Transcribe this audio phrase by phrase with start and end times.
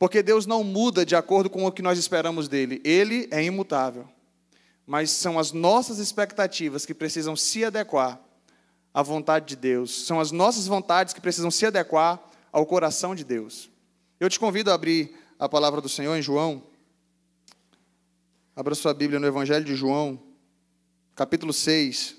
[0.00, 2.80] Porque Deus não muda de acordo com o que nós esperamos dele.
[2.82, 4.08] Ele é imutável.
[4.86, 8.18] Mas são as nossas expectativas que precisam se adequar
[8.94, 10.06] à vontade de Deus.
[10.06, 12.18] São as nossas vontades que precisam se adequar
[12.50, 13.68] ao coração de Deus.
[14.18, 16.62] Eu te convido a abrir a palavra do Senhor em João.
[18.56, 20.18] Abra sua Bíblia no Evangelho de João,
[21.14, 22.16] capítulo 6.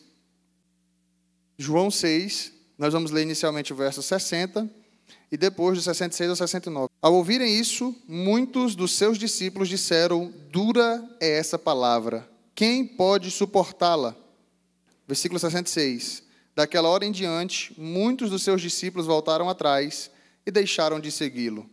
[1.57, 4.80] João 6, nós vamos ler inicialmente o verso 60
[5.31, 6.89] e depois de 66 ao 69.
[7.01, 14.15] Ao ouvirem isso, muitos dos seus discípulos disseram: Dura é essa palavra, quem pode suportá-la?
[15.07, 16.23] Versículo 66.
[16.55, 20.11] Daquela hora em diante, muitos dos seus discípulos voltaram atrás
[20.45, 21.69] e deixaram de segui-lo.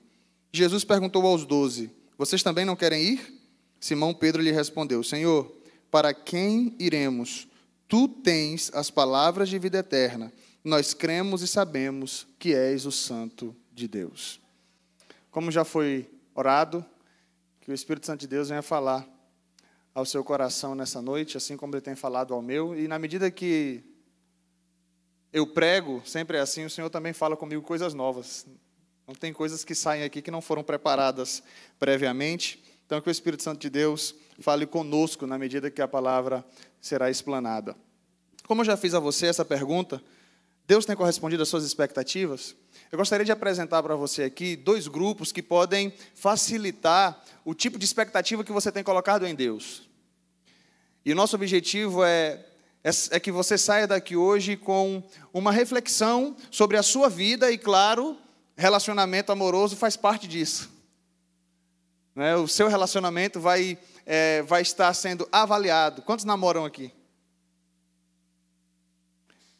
[0.52, 3.34] Jesus perguntou aos doze: Vocês também não querem ir?
[3.80, 5.52] Simão Pedro lhe respondeu: Senhor,
[5.90, 7.48] para quem iremos?
[7.88, 10.32] Tu tens as palavras de vida eterna
[10.68, 14.40] nós cremos e sabemos que és o Santo de Deus.
[15.30, 16.84] Como já foi orado,
[17.60, 19.06] que o Espírito Santo de Deus venha falar
[19.94, 23.30] ao seu coração nessa noite, assim como ele tem falado ao meu, e na medida
[23.30, 23.82] que
[25.32, 28.46] eu prego, sempre é assim, o Senhor também fala comigo coisas novas.
[29.06, 31.42] Não tem coisas que saem aqui que não foram preparadas
[31.78, 32.62] previamente.
[32.86, 36.44] Então, que o Espírito Santo de Deus fale conosco na medida que a palavra
[36.80, 37.76] será explanada.
[38.46, 40.02] Como eu já fiz a você essa pergunta,
[40.68, 42.54] Deus tem correspondido às suas expectativas?
[42.92, 47.86] Eu gostaria de apresentar para você aqui dois grupos que podem facilitar o tipo de
[47.86, 49.88] expectativa que você tem colocado em Deus.
[51.06, 52.44] E o nosso objetivo é,
[52.84, 55.02] é, é que você saia daqui hoje com
[55.32, 58.18] uma reflexão sobre a sua vida e, claro,
[58.54, 60.68] relacionamento amoroso faz parte disso.
[62.14, 62.36] Né?
[62.36, 66.02] O seu relacionamento vai, é, vai estar sendo avaliado.
[66.02, 66.92] Quantos namoram aqui?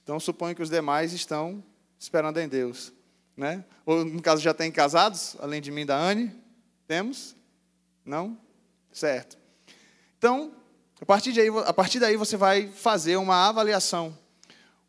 [0.09, 1.63] Então suponho que os demais estão
[1.99, 2.95] esperando em Deus.
[3.37, 3.63] Né?
[3.85, 6.35] Ou no caso já tem casados, além de mim e da Anne?
[6.87, 7.37] Temos?
[8.07, 8.39] Não?
[8.91, 9.37] Certo.
[10.17, 10.51] Então,
[10.99, 14.17] a partir, daí, a partir daí você vai fazer uma avaliação.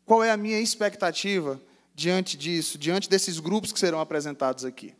[0.06, 1.60] Qual é a minha expectativa
[1.94, 4.94] diante disso, diante desses grupos que serão apresentados aqui?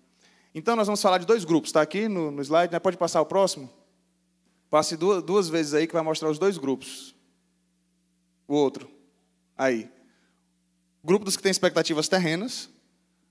[0.54, 2.78] Então, nós vamos falar de dois grupos, está aqui no, no slide, né?
[2.78, 3.72] pode passar o próximo?
[4.68, 7.14] Passe duas, duas vezes aí que vai mostrar os dois grupos.
[8.46, 8.86] O outro.
[9.56, 9.90] Aí
[11.02, 12.68] grupo dos que têm expectativas terrenas,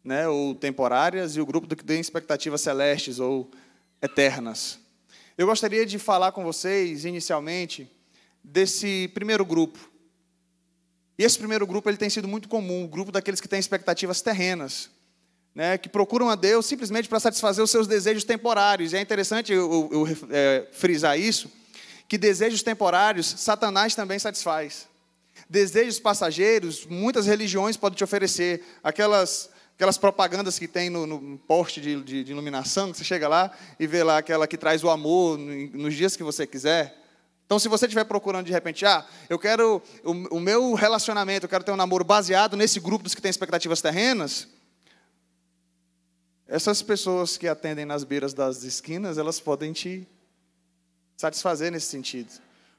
[0.04, 3.50] né, ou temporárias, e o grupo do que tem expectativas celestes ou
[4.02, 4.80] eternas.
[5.38, 7.90] Eu gostaria de falar com vocês, inicialmente,
[8.44, 9.78] desse primeiro grupo.
[11.18, 14.22] E esse primeiro grupo ele tem sido muito comum, o grupo daqueles que têm expectativas
[14.22, 14.90] terrenas,
[15.54, 18.94] né, que procuram a Deus simplesmente para satisfazer os seus desejos temporários.
[18.94, 21.52] E é interessante eu, eu, eu é, frisar isso,
[22.08, 24.89] que desejos temporários Satanás também satisfaz
[25.50, 28.64] desejos passageiros, muitas religiões podem te oferecer.
[28.84, 33.28] Aquelas, aquelas propagandas que tem no, no poste de, de, de, iluminação, que você chega
[33.28, 36.96] lá e vê lá aquela que traz o amor nos dias que você quiser.
[37.46, 41.50] Então, se você estiver procurando de repente, ah, eu quero o, o meu relacionamento, eu
[41.50, 44.48] quero ter um namoro baseado nesse grupo dos que têm expectativas terrenas,
[46.48, 50.08] essas pessoas que atendem nas beiras das esquinas, elas podem te
[51.18, 52.30] satisfazer nesse sentido.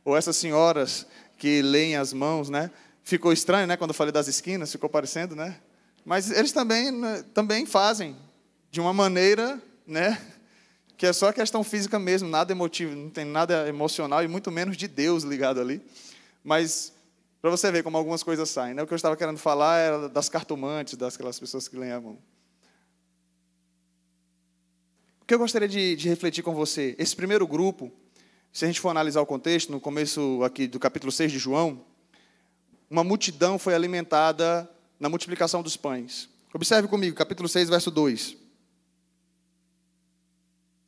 [0.04, 1.06] Ou essas senhoras
[1.40, 2.70] que leem as mãos, né?
[3.02, 5.58] Ficou estranho, né, quando eu falei das esquinas, ficou parecendo, né?
[6.04, 8.14] Mas eles também, né, também fazem
[8.70, 10.20] de uma maneira, né,
[10.98, 14.76] que é só questão física mesmo, nada emotivo, não tem nada emocional e muito menos
[14.76, 15.80] de Deus ligado ali.
[16.44, 16.92] Mas
[17.40, 18.82] para você ver como algumas coisas saem, né?
[18.82, 22.00] O que eu estava querendo falar era das cartomantes, das aquelas pessoas que leem a
[22.02, 22.18] mão.
[25.22, 27.90] O que eu gostaria de, de refletir com você, esse primeiro grupo,
[28.52, 31.80] se a gente for analisar o contexto, no começo aqui do capítulo 6 de João,
[32.90, 34.68] uma multidão foi alimentada
[34.98, 36.28] na multiplicação dos pães.
[36.52, 38.36] Observe comigo, capítulo 6, verso 2.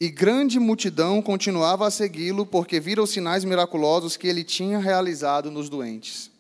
[0.00, 5.48] E grande multidão continuava a segui-lo, porque viram os sinais miraculosos que ele tinha realizado
[5.48, 6.32] nos doentes.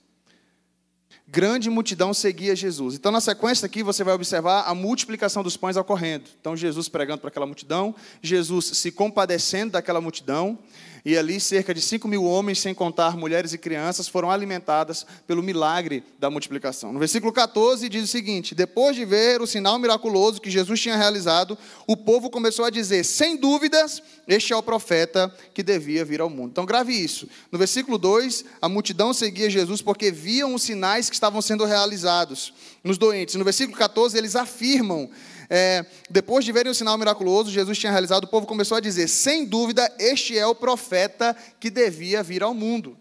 [1.28, 2.96] Grande multidão seguia Jesus.
[2.96, 6.24] Então, na sequência aqui, você vai observar a multiplicação dos pães ocorrendo.
[6.40, 10.58] Então, Jesus pregando para aquela multidão, Jesus se compadecendo daquela multidão,
[11.04, 15.42] e ali, cerca de 5 mil homens, sem contar mulheres e crianças, foram alimentadas pelo
[15.42, 16.92] milagre da multiplicação.
[16.92, 20.96] No versículo 14 diz o seguinte: Depois de ver o sinal miraculoso que Jesus tinha
[20.96, 21.58] realizado,
[21.88, 26.30] o povo começou a dizer: Sem dúvidas, este é o profeta que devia vir ao
[26.30, 26.50] mundo.
[26.50, 27.28] Então, grave isso.
[27.50, 32.54] No versículo 2, a multidão seguia Jesus porque viam os sinais que estavam sendo realizados
[32.84, 33.34] nos doentes.
[33.34, 35.10] No versículo 14, eles afirmam
[35.54, 39.06] é, depois de verem o sinal miraculoso, Jesus tinha realizado, o povo começou a dizer:
[39.06, 42.96] sem dúvida, este é o profeta que devia vir ao mundo.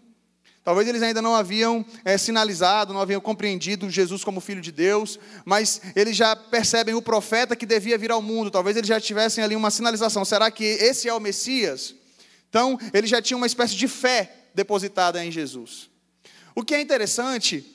[0.62, 5.18] Talvez eles ainda não haviam é, sinalizado, não haviam compreendido Jesus como Filho de Deus,
[5.46, 8.50] mas eles já percebem o profeta que devia vir ao mundo.
[8.50, 11.94] Talvez eles já tivessem ali uma sinalização: será que esse é o Messias?
[12.50, 15.88] Então, eles já tinham uma espécie de fé depositada em Jesus.
[16.54, 17.71] O que é interessante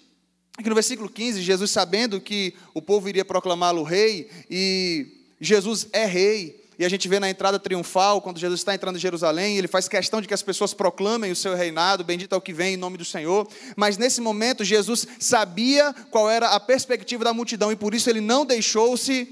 [0.63, 5.07] que no versículo 15, Jesus, sabendo que o povo iria proclamá-lo rei, e
[5.39, 9.00] Jesus é rei, e a gente vê na entrada triunfal, quando Jesus está entrando em
[9.00, 12.42] Jerusalém, ele faz questão de que as pessoas proclamem o seu reinado, bendito é o
[12.42, 13.48] que vem em nome do Senhor.
[13.75, 18.21] Mas nesse momento, Jesus sabia qual era a perspectiva da multidão e por isso ele
[18.21, 19.27] não deixou-se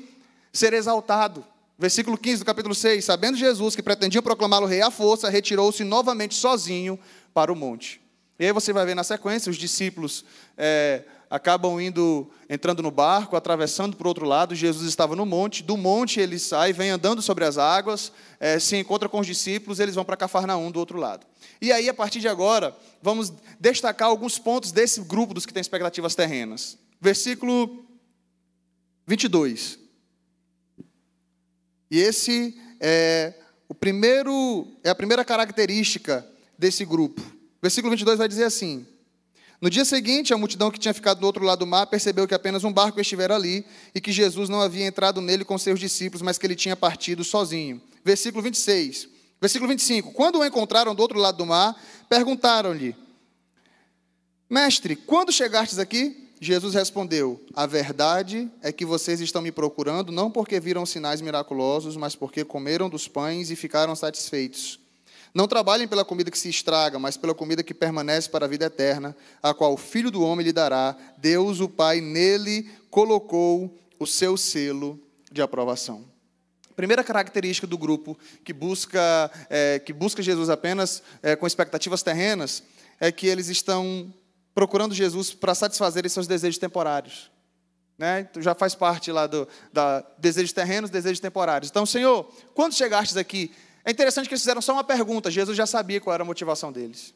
[0.52, 1.46] ser exaltado.
[1.78, 6.34] Versículo 15 do capítulo 6: Sabendo Jesus que pretendia proclamá-lo rei à força, retirou-se novamente
[6.34, 6.98] sozinho
[7.32, 8.02] para o monte.
[8.40, 10.26] E aí você vai ver na sequência os discípulos.
[10.58, 14.56] É, acabam indo, entrando no barco, atravessando para o outro lado.
[14.56, 15.64] Jesus estava no monte.
[15.64, 19.80] Do monte ele sai, vem andando sobre as águas, é, se encontra com os discípulos,
[19.80, 21.26] eles vão para Cafarnaum do outro lado.
[21.62, 25.62] E aí, a partir de agora, vamos destacar alguns pontos desse grupo dos que têm
[25.62, 26.78] expectativas terrenas.
[27.00, 27.86] Versículo
[29.08, 29.80] 22.
[31.90, 33.34] E esse é
[33.68, 36.26] o primeiro é a primeira característica
[36.58, 37.22] desse grupo.
[37.62, 38.86] Versículo 22 vai dizer assim:
[39.66, 42.36] no dia seguinte, a multidão que tinha ficado do outro lado do mar percebeu que
[42.36, 43.66] apenas um barco estivera ali
[43.96, 47.24] e que Jesus não havia entrado nele com seus discípulos, mas que ele tinha partido
[47.24, 47.82] sozinho.
[48.04, 49.10] Versículo 26.
[49.42, 50.12] Versículo 25.
[50.12, 51.76] Quando o encontraram do outro lado do mar,
[52.08, 52.96] perguntaram-lhe:
[54.48, 56.30] Mestre, quando chegastes aqui?
[56.40, 61.98] Jesus respondeu: A verdade é que vocês estão me procurando não porque viram sinais miraculosos,
[61.98, 64.85] mas porque comeram dos pães e ficaram satisfeitos.
[65.36, 68.68] Não trabalhem pela comida que se estraga, mas pela comida que permanece para a vida
[68.68, 70.96] eterna, a qual o Filho do Homem lhe dará.
[71.18, 74.98] Deus, o Pai, nele colocou o seu selo
[75.30, 76.06] de aprovação.
[76.74, 82.64] Primeira característica do grupo que busca, é, que busca Jesus apenas é, com expectativas terrenas
[82.98, 84.14] é que eles estão
[84.54, 87.30] procurando Jesus para satisfazer seus desejos temporários.
[87.98, 88.28] Né?
[88.40, 91.70] Já faz parte lá do da desejos terrenos, desejos temporários.
[91.70, 93.54] Então, Senhor, quando chegastes aqui,
[93.86, 96.72] é interessante que eles fizeram só uma pergunta, Jesus já sabia qual era a motivação
[96.72, 97.14] deles.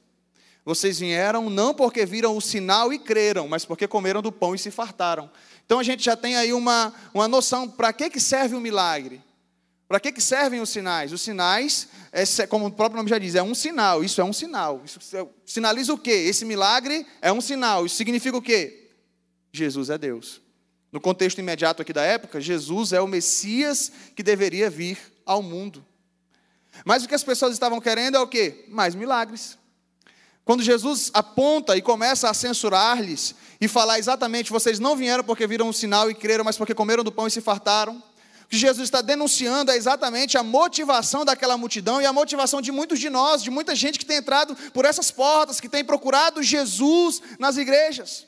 [0.63, 4.59] Vocês vieram não porque viram o sinal e creram, mas porque comeram do pão e
[4.59, 5.31] se fartaram.
[5.65, 9.19] Então a gente já tem aí uma, uma noção para que, que serve o milagre.
[9.87, 11.11] Para que, que servem os sinais?
[11.11, 14.03] Os sinais, é, como o próprio nome já diz, é um sinal.
[14.03, 14.83] Isso é um sinal.
[14.85, 14.99] Isso
[15.43, 16.11] sinaliza o quê?
[16.11, 17.87] Esse milagre é um sinal.
[17.87, 18.91] Isso significa o quê?
[19.51, 20.39] Jesus é Deus.
[20.91, 25.83] No contexto imediato aqui da época, Jesus é o Messias que deveria vir ao mundo.
[26.85, 28.65] Mas o que as pessoas estavam querendo é o quê?
[28.69, 29.57] Mais milagres.
[30.45, 35.69] Quando Jesus aponta e começa a censurar-lhes e falar exatamente, vocês não vieram porque viram
[35.69, 38.01] um sinal e creram, mas porque comeram do pão e se fartaram.
[38.45, 42.71] O que Jesus está denunciando é exatamente a motivação daquela multidão e a motivação de
[42.71, 46.41] muitos de nós, de muita gente que tem entrado por essas portas, que tem procurado
[46.41, 48.25] Jesus nas igrejas.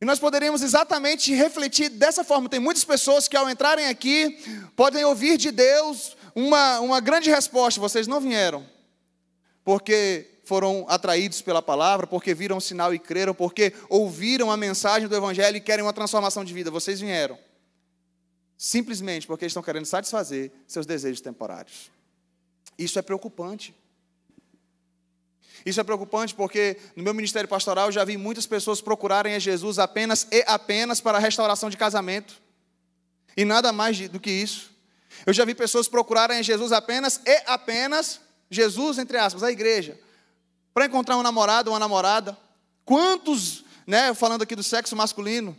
[0.00, 2.48] E nós poderíamos exatamente refletir dessa forma.
[2.48, 4.38] Tem muitas pessoas que, ao entrarem aqui,
[4.74, 8.64] podem ouvir de Deus uma, uma grande resposta: vocês não vieram
[9.64, 15.06] porque foram atraídos pela palavra, porque viram o sinal e creram, porque ouviram a mensagem
[15.06, 16.70] do Evangelho e querem uma transformação de vida.
[16.70, 17.38] Vocês vieram
[18.56, 21.90] simplesmente porque estão querendo satisfazer seus desejos temporários.
[22.78, 23.74] Isso é preocupante.
[25.66, 29.38] Isso é preocupante porque no meu ministério pastoral eu já vi muitas pessoas procurarem a
[29.38, 32.40] Jesus apenas e apenas para a restauração de casamento.
[33.36, 34.77] E nada mais do que isso.
[35.26, 39.98] Eu já vi pessoas procurarem Jesus apenas e apenas Jesus, entre aspas, a igreja,
[40.72, 42.36] para encontrar um namorado uma namorada.
[42.84, 45.56] Quantos, né, falando aqui do sexo masculino,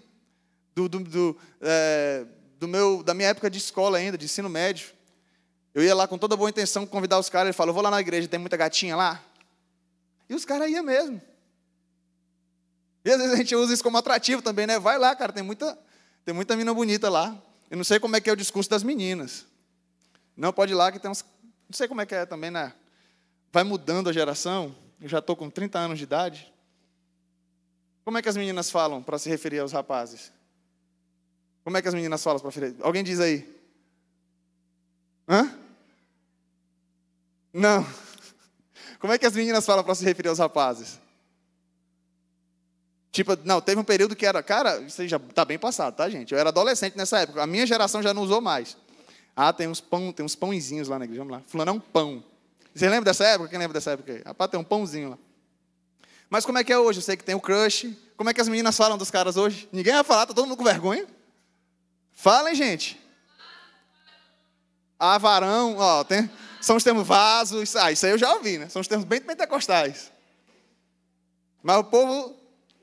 [0.76, 2.26] do, do, do, é,
[2.58, 4.90] do meu, da minha época de escola ainda, de ensino médio,
[5.74, 8.02] eu ia lá com toda boa intenção convidar os caras, ele falou, vou lá na
[8.02, 9.24] igreja, tem muita gatinha lá?
[10.28, 11.22] E os caras iam mesmo.
[13.04, 14.78] E às vezes a gente usa isso como atrativo também, né?
[14.78, 15.78] Vai lá, cara, tem muita,
[16.26, 17.36] tem muita mina bonita lá.
[17.70, 19.46] Eu não sei como é que é o discurso das meninas.
[20.36, 21.24] Não, pode ir lá que tem uns.
[21.68, 22.74] Não sei como é que é também, né?
[23.52, 24.76] Vai mudando a geração.
[25.00, 26.52] Eu já estou com 30 anos de idade.
[28.04, 30.32] Como é que as meninas falam para se referir aos rapazes?
[31.64, 32.76] Como é que as meninas falam para referir?
[32.82, 33.48] Alguém diz aí?
[35.28, 35.56] Hã?
[37.54, 37.86] Não.
[39.00, 41.00] Como é que as meninas falam para se referir aos rapazes?
[43.12, 46.32] Tipo, não, teve um período que era, cara, isso já está bem passado, tá, gente?
[46.32, 48.78] Eu era adolescente nessa época, a minha geração já não usou mais.
[49.36, 51.44] Ah, tem uns pão, tem uns pãozinhos lá na igreja, vamos lá.
[51.48, 52.24] Fulano é um pão.
[52.76, 53.50] Você lembra dessa época?
[53.50, 54.22] Quem lembra dessa época aí?
[54.24, 55.18] Rapaz, tem um pãozinho lá.
[56.30, 57.00] Mas como é que é hoje?
[57.00, 57.96] Eu sei que tem o crush.
[58.16, 59.68] Como é que as meninas falam dos caras hoje?
[59.72, 61.08] Ninguém vai falar, tá todo mundo com vergonha?
[62.12, 63.02] Falem, gente.
[65.00, 67.76] Avarão, ó, tem, são os termos vasos.
[67.78, 68.68] Ah, isso aí eu já ouvi, né?
[68.68, 70.12] São os termos bem pentecostais.
[71.64, 72.36] Mas o povo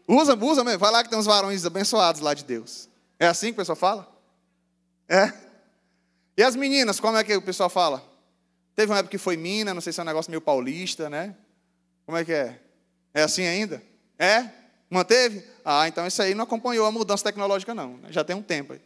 [0.07, 0.79] usa, usa mesmo.
[0.79, 2.89] Vai lá que tem uns varões abençoados lá de Deus.
[3.19, 4.09] É assim que o pessoal fala?
[5.09, 5.33] É.
[6.37, 8.03] E as meninas, como é que o pessoal fala?
[8.75, 11.35] Teve uma época que foi mina, não sei se é um negócio meio paulista, né?
[12.05, 12.61] Como é que é?
[13.15, 13.83] É assim ainda?
[14.19, 14.51] É?
[14.91, 15.43] Manteve?
[15.65, 17.97] Ah, então isso aí não acompanhou a mudança tecnológica, não.
[17.97, 18.09] Né?
[18.11, 18.81] Já tem um tempo aí.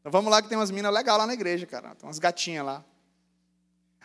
[0.00, 1.94] Então vamos lá que tem umas minas legais lá na igreja, cara.
[1.94, 2.84] Tem umas gatinhas lá.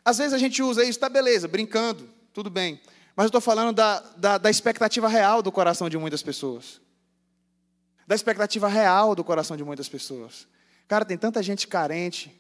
[0.04, 2.82] Às vezes a gente usa isso, tá beleza, brincando, tudo bem.
[3.16, 6.82] Mas eu estou falando da, da, da expectativa real do coração de muitas pessoas.
[8.08, 10.48] Da expectativa real do coração de muitas pessoas.
[10.88, 12.32] Cara, tem tanta gente carente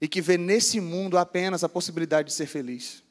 [0.00, 3.02] e que vê nesse mundo apenas a possibilidade de ser feliz.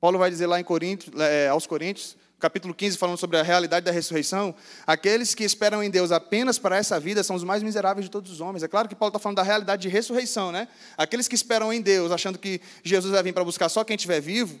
[0.00, 3.84] Paulo vai dizer lá em Coríntios, é, aos Coríntios, capítulo 15, falando sobre a realidade
[3.84, 4.54] da ressurreição,
[4.86, 8.32] aqueles que esperam em Deus apenas para essa vida são os mais miseráveis de todos
[8.32, 8.62] os homens.
[8.62, 10.66] É claro que Paulo está falando da realidade de ressurreição, né?
[10.96, 14.20] Aqueles que esperam em Deus, achando que Jesus vai vir para buscar só quem estiver
[14.20, 14.58] vivo,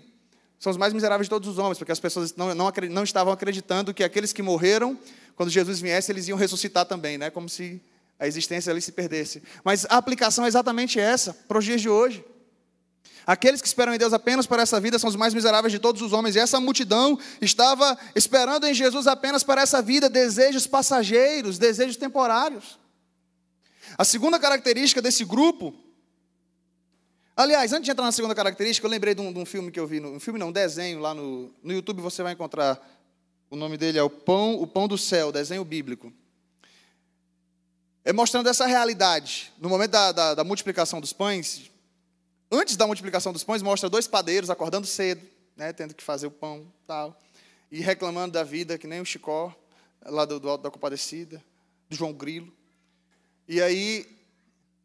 [0.60, 3.32] são os mais miseráveis de todos os homens, porque as pessoas não, não, não estavam
[3.32, 4.96] acreditando que aqueles que morreram,
[5.34, 7.30] quando Jesus viesse, eles iam ressuscitar também, né?
[7.30, 7.80] Como se
[8.18, 9.42] a existência ali se perdesse.
[9.64, 12.22] Mas a aplicação é exatamente essa, para os dias de hoje.
[13.26, 16.02] Aqueles que esperam em Deus apenas para essa vida são os mais miseráveis de todos
[16.02, 16.36] os homens.
[16.36, 22.78] E essa multidão estava esperando em Jesus apenas para essa vida, desejos passageiros, desejos temporários.
[23.96, 25.74] A segunda característica desse grupo.
[27.40, 29.80] Aliás, antes de entrar na segunda característica, eu lembrei de um, de um filme que
[29.80, 32.78] eu vi, um filme não, um desenho lá no, no YouTube, você vai encontrar.
[33.48, 36.12] O nome dele é O Pão, o Pão do Céu, desenho bíblico.
[38.04, 39.52] É mostrando essa realidade.
[39.58, 41.70] No momento da, da, da multiplicação dos pães,
[42.52, 45.24] Antes da multiplicação dos pães, mostra dois padeiros acordando cedo,
[45.56, 47.16] né, tendo que fazer o pão tal,
[47.70, 49.54] e reclamando da vida, que nem o Chicó,
[50.04, 51.40] lá do, do Alto da Compadecida,
[51.88, 52.52] do João Grilo.
[53.46, 54.04] E aí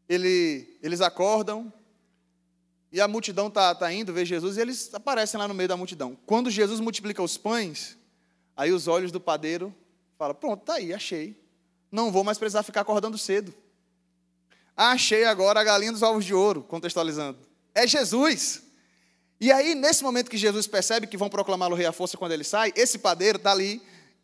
[0.08, 1.72] ele, eles acordam,
[2.92, 5.76] e a multidão está tá indo ver Jesus, e eles aparecem lá no meio da
[5.76, 6.16] multidão.
[6.26, 7.96] Quando Jesus multiplica os pães,
[8.56, 9.74] aí os olhos do padeiro
[10.18, 11.40] falam: Pronto, tá aí, achei.
[11.90, 13.54] Não vou mais precisar ficar acordando cedo.
[14.76, 18.62] Achei agora a galinha dos ovos de ouro, contextualizando é Jesus.
[19.38, 22.42] E aí, nesse momento que Jesus percebe que vão proclamá-lo rei à força quando ele
[22.42, 23.82] sai, esse padeiro está ali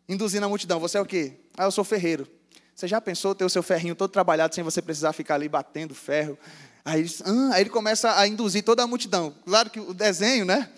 [0.09, 0.81] induzindo a multidão.
[0.81, 1.35] Você é o quê?
[1.57, 2.27] Ah, eu sou ferreiro.
[2.75, 5.95] Você já pensou ter o seu ferrinho todo trabalhado sem você precisar ficar ali batendo
[5.95, 6.39] ferro?
[6.85, 9.35] Aí, ah, aí ele começa a induzir toda a multidão.
[9.45, 10.69] Claro que o desenho, né?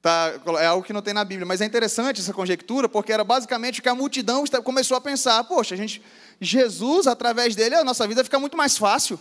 [0.00, 3.22] Tá, é algo que não tem na Bíblia, mas é interessante essa conjectura, porque era
[3.22, 6.02] basicamente o que a multidão começou a pensar: poxa, a gente,
[6.40, 9.20] Jesus, através dele, a nossa vida fica muito mais fácil.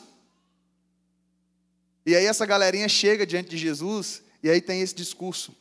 [2.05, 5.53] E aí essa galerinha chega diante de Jesus e aí tem esse discurso.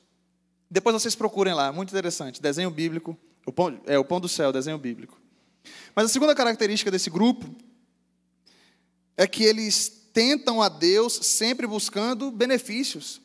[0.71, 2.41] Depois vocês procurem lá, muito interessante.
[2.41, 5.21] Desenho bíblico, o pão, é o pão do céu, desenho bíblico.
[5.97, 7.53] Mas a segunda característica desse grupo
[9.17, 13.21] é que eles tentam a Deus sempre buscando benefícios.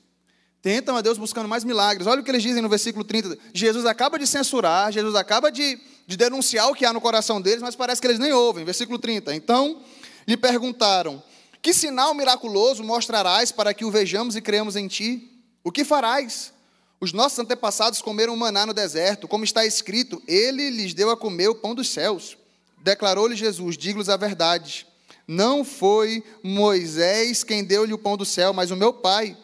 [0.62, 2.08] Tentam a Deus buscando mais milagres.
[2.08, 3.38] Olha o que eles dizem no versículo 30.
[3.54, 7.62] Jesus acaba de censurar, Jesus acaba de, de denunciar o que há no coração deles,
[7.62, 8.63] mas parece que eles nem ouvem.
[8.63, 9.36] Versículo 30.
[9.36, 9.82] Então
[10.25, 11.22] lhe perguntaram:
[11.63, 15.32] que sinal miraculoso mostrarás para que o vejamos e creamos em ti?
[15.63, 16.52] O que farás?
[17.00, 21.48] Os nossos antepassados comeram maná no deserto, como está escrito: Ele lhes deu a comer
[21.48, 22.38] o pão dos céus.
[22.82, 24.86] Declarou-lhe Jesus: Digo-lhes a verdade.
[25.27, 29.38] Não foi Moisés quem deu-lhe o pão do céu, mas o meu Pai,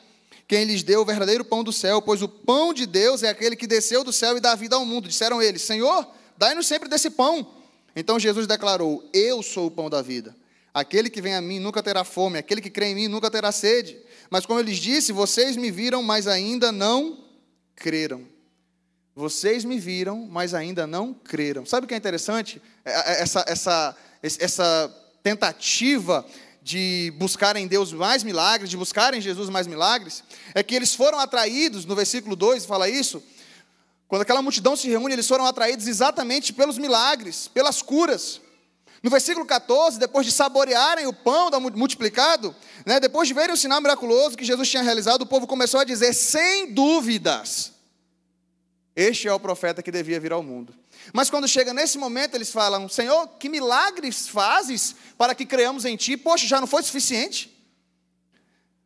[0.48, 3.56] quem lhes deu o verdadeiro pão do céu, pois o pão de Deus é aquele
[3.56, 5.08] que desceu do céu e dá vida ao mundo.
[5.08, 6.08] Disseram eles: Senhor,
[6.38, 7.48] dai-nos sempre desse pão.
[7.96, 10.36] Então Jesus declarou: Eu sou o pão da vida.
[10.74, 13.52] Aquele que vem a mim nunca terá fome, aquele que crê em mim nunca terá
[13.52, 13.98] sede.
[14.30, 17.26] Mas como eu lhes disse, vocês me viram, mas ainda não
[17.76, 18.24] creram.
[19.16, 21.66] Vocês me viram, mas ainda não creram.
[21.66, 22.62] Sabe o que é interessante?
[22.86, 26.26] É, é, essa, essa, essa tentativa
[26.62, 30.24] de buscar em Deus mais milagres, de buscar em Jesus mais milagres,
[30.54, 33.24] é que eles foram atraídos, no versículo 2 fala isso,
[34.08, 38.42] quando aquela multidão se reúne, eles foram atraídos exatamente pelos milagres, pelas curas.
[39.02, 42.54] No versículo 14, depois de saborearem o pão multiplicado,
[42.86, 45.84] né, depois de verem o sinal miraculoso que Jesus tinha realizado, o povo começou a
[45.84, 47.72] dizer, sem dúvidas,
[48.96, 50.76] este é o profeta que devia vir ao mundo.
[51.14, 55.96] Mas quando chega nesse momento, eles falam: Senhor, que milagres fazes para que creamos em
[55.96, 56.18] Ti?
[56.18, 57.56] Poxa, já não foi suficiente?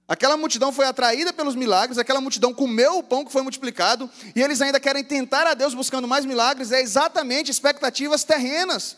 [0.07, 4.41] Aquela multidão foi atraída pelos milagres, aquela multidão comeu o pão que foi multiplicado, e
[4.41, 8.97] eles ainda querem tentar a Deus buscando mais milagres, é exatamente expectativas terrenas.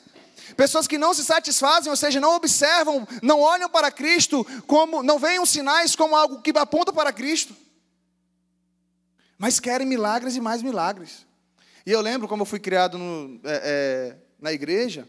[0.57, 5.19] Pessoas que não se satisfazem, ou seja, não observam, não olham para Cristo como, não
[5.19, 7.55] veem os sinais como algo que aponta para Cristo.
[9.37, 11.25] Mas querem milagres e mais milagres.
[11.85, 15.07] E eu lembro como eu fui criado no, é, é, na igreja,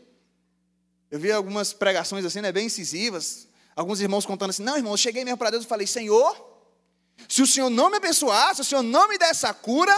[1.10, 4.96] eu vi algumas pregações assim, né, bem incisivas, alguns irmãos contando assim, não, irmão, eu
[4.98, 6.36] cheguei mesmo para Deus e falei, Senhor,
[7.28, 9.94] se o Senhor não me abençoar, se o Senhor não me der essa cura,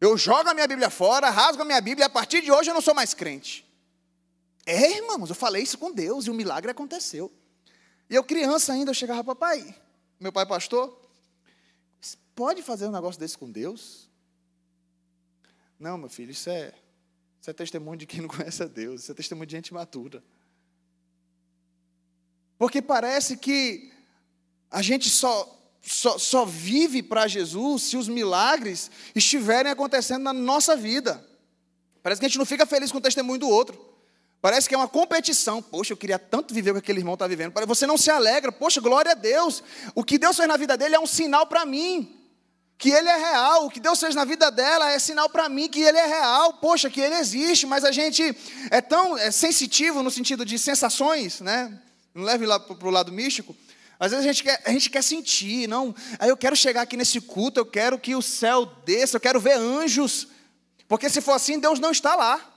[0.00, 2.70] Eu jogo a minha Bíblia fora, rasgo a minha Bíblia e a partir de hoje
[2.70, 3.66] eu não sou mais crente.
[4.64, 7.32] É, irmãos, eu falei isso com Deus e o milagre aconteceu.
[8.08, 9.74] E eu, criança ainda, eu chegava, papai,
[10.20, 10.97] meu pai pastor,
[12.38, 14.08] pode fazer um negócio desse com Deus?
[15.76, 16.72] Não, meu filho, isso é,
[17.40, 20.22] isso é testemunho de quem não conhece a Deus, isso é testemunho de gente matura.
[22.56, 23.92] Porque parece que
[24.70, 25.32] a gente só,
[25.82, 31.26] só, só vive para Jesus se os milagres estiverem acontecendo na nossa vida.
[32.04, 33.84] Parece que a gente não fica feliz com o testemunho do outro.
[34.40, 35.60] Parece que é uma competição.
[35.60, 37.52] Poxa, eu queria tanto viver o que aquele irmão está vivendo.
[37.66, 38.52] Você não se alegra.
[38.52, 39.60] Poxa, glória a Deus.
[39.92, 42.17] O que Deus fez na vida dele é um sinal para mim.
[42.78, 43.66] Que ele é real.
[43.66, 46.54] O que Deus fez na vida dela é sinal para mim que ele é real.
[46.54, 47.66] Poxa, que ele existe.
[47.66, 48.34] Mas a gente
[48.70, 51.76] é tão é sensitivo no sentido de sensações, né?
[52.14, 53.54] Não leve lá para o lado místico.
[53.98, 55.92] Às vezes a gente, quer, a gente quer sentir, não.
[56.20, 59.40] Aí eu quero chegar aqui nesse culto, eu quero que o céu desça, eu quero
[59.40, 60.28] ver anjos.
[60.86, 62.54] Porque se for assim, Deus não está lá.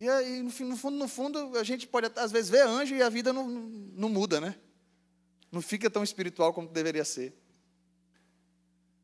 [0.00, 3.08] E aí, no fundo, no fundo, a gente pode às vezes ver anjo e a
[3.08, 4.56] vida não, não muda, né?
[5.52, 7.32] Não fica tão espiritual como deveria ser.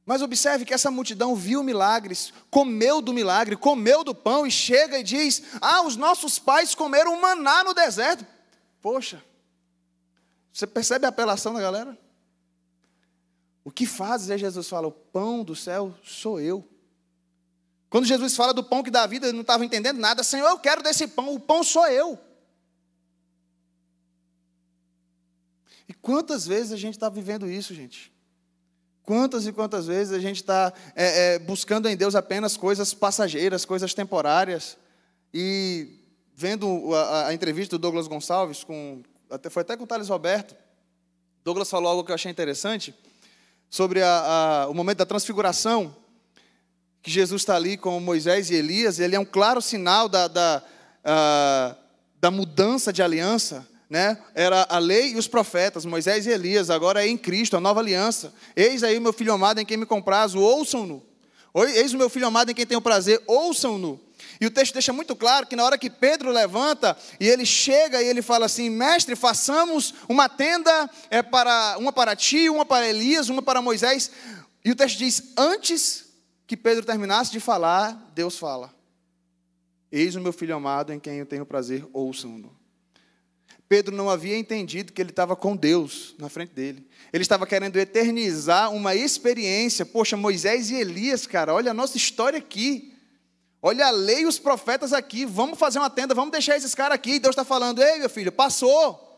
[0.05, 4.99] Mas observe que essa multidão viu milagres, comeu do milagre, comeu do pão e chega
[4.99, 8.27] e diz: Ah, os nossos pais comeram maná no deserto.
[8.81, 9.23] Poxa,
[10.53, 11.97] você percebe a apelação da galera?
[13.63, 14.31] O que fazes?
[14.31, 16.67] Aí Jesus fala: O pão do céu sou eu.
[17.89, 20.23] Quando Jesus fala do pão que dá vida, ele não estava entendendo nada.
[20.23, 22.19] Senhor, eu quero desse pão, o pão sou eu.
[25.89, 28.13] E quantas vezes a gente está vivendo isso, gente?
[29.11, 33.65] Quantas e quantas vezes a gente está é, é, buscando em Deus apenas coisas passageiras,
[33.65, 34.77] coisas temporárias,
[35.35, 35.99] e
[36.37, 40.55] vendo a, a entrevista do Douglas Gonçalves, com, até, foi até com o Thales Roberto,
[41.43, 42.95] Douglas falou algo que eu achei interessante,
[43.69, 45.93] sobre a, a, o momento da transfiguração,
[47.03, 50.63] que Jesus está ali com Moisés e Elias, ele é um claro sinal da, da,
[51.03, 51.77] uh,
[52.21, 53.67] da mudança de aliança.
[53.91, 54.17] Né?
[54.37, 57.81] Era a lei e os profetas, Moisés e Elias, agora é em Cristo, a nova
[57.81, 58.33] aliança.
[58.55, 61.05] Eis aí o meu filho amado em quem me comprazo, ouçam-no.
[61.75, 64.01] Eis o meu filho amado em quem tenho prazer, ouçam-no.
[64.41, 68.01] E o texto deixa muito claro que na hora que Pedro levanta e ele chega
[68.01, 72.89] e ele fala assim: Mestre, façamos uma tenda é, para uma para ti, uma para
[72.89, 74.11] Elias, uma para Moisés.
[74.65, 76.07] E o texto diz: Antes
[76.47, 78.73] que Pedro terminasse de falar, Deus fala:
[79.91, 82.60] Eis o meu filho amado em quem eu tenho prazer, ouçam-no.
[83.71, 86.85] Pedro não havia entendido que ele estava com Deus na frente dele.
[87.13, 89.87] Ele estava querendo eternizar uma experiência.
[89.87, 92.93] Poxa, Moisés e Elias, cara, olha a nossa história aqui.
[93.63, 95.25] Olha a lei e os profetas aqui.
[95.25, 97.21] Vamos fazer uma tenda, vamos deixar esses caras aqui.
[97.21, 99.09] Deus está falando: Ei, meu filho, passou.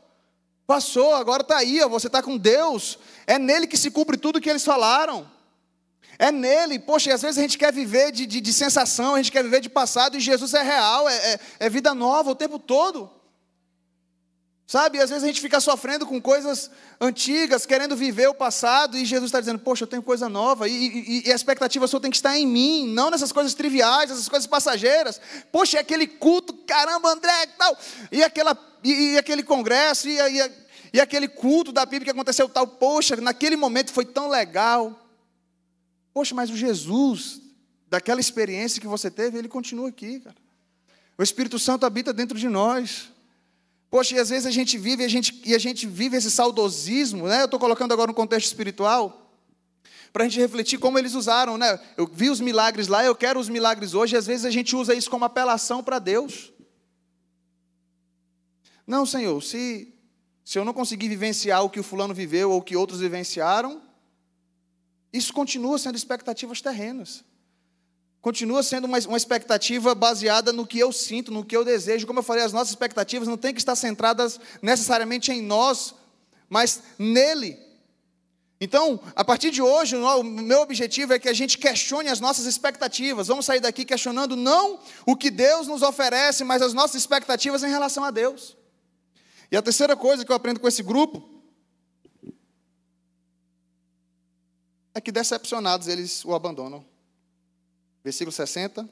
[0.66, 2.98] Passou, agora está aí, ó, você está com Deus.
[3.26, 5.26] É nele que se cumpre tudo o que eles falaram.
[6.18, 9.16] É nele, poxa, e às vezes a gente quer viver de, de, de sensação, a
[9.16, 12.34] gente quer viver de passado, e Jesus é real, é, é, é vida nova o
[12.34, 13.21] tempo todo.
[14.72, 19.04] Sabe, às vezes a gente fica sofrendo com coisas antigas, querendo viver o passado, e
[19.04, 22.10] Jesus está dizendo, poxa, eu tenho coisa nova, e, e, e, a expectativa sua tem
[22.10, 25.20] que estar em mim, não nessas coisas triviais, essas coisas passageiras.
[25.52, 27.76] Poxa, é aquele culto, caramba, André, tal,
[28.10, 30.52] e, aquela, e, e aquele congresso, e, e,
[30.94, 34.98] e aquele culto da Bíblia que aconteceu tal, poxa, naquele momento foi tão legal.
[36.14, 37.42] Poxa, mas o Jesus,
[37.90, 40.36] daquela experiência que você teve, ele continua aqui, cara.
[41.18, 43.11] O Espírito Santo habita dentro de nós.
[43.92, 47.28] Poxa, e às vezes a gente vive, a gente, e a gente vive esse saudosismo,
[47.28, 47.42] né?
[47.42, 49.36] Eu estou colocando agora no contexto espiritual,
[50.10, 51.78] para a gente refletir como eles usaram, né?
[51.94, 54.74] Eu vi os milagres lá, eu quero os milagres hoje, e às vezes a gente
[54.74, 56.50] usa isso como apelação para Deus.
[58.86, 59.92] Não, Senhor, se,
[60.42, 63.82] se eu não conseguir vivenciar o que o fulano viveu ou o que outros vivenciaram,
[65.12, 67.22] isso continua sendo expectativas terrenas.
[68.22, 72.06] Continua sendo uma, uma, expectativa baseada no que eu sinto, no que eu desejo.
[72.06, 75.92] Como eu falei, as nossas expectativas não têm que estar centradas necessariamente em nós,
[76.48, 77.58] mas nele.
[78.60, 82.46] Então, a partir de hoje, o meu objetivo é que a gente questione as nossas
[82.46, 83.26] expectativas.
[83.26, 87.70] Vamos sair daqui questionando não o que Deus nos oferece, mas as nossas expectativas em
[87.70, 88.56] relação a Deus.
[89.50, 91.28] E a terceira coisa que eu aprendo com esse grupo
[94.94, 96.91] é que decepcionados eles o abandonam.
[98.04, 98.88] Versículo 60.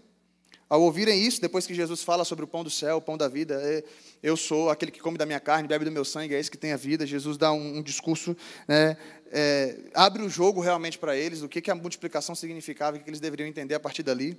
[0.70, 3.27] Ao ouvirem isso, depois que Jesus fala sobre o pão do céu, o pão da
[3.27, 3.83] vida, é,
[4.23, 6.57] eu sou aquele que come da minha carne, bebe do meu sangue, é esse que
[6.57, 7.05] tem a vida.
[7.05, 8.37] Jesus dá um, um discurso,
[8.68, 8.96] né,
[9.33, 13.11] é, abre o jogo realmente para eles, o que, que a multiplicação significava, o que
[13.11, 14.38] eles deveriam entender a partir dali.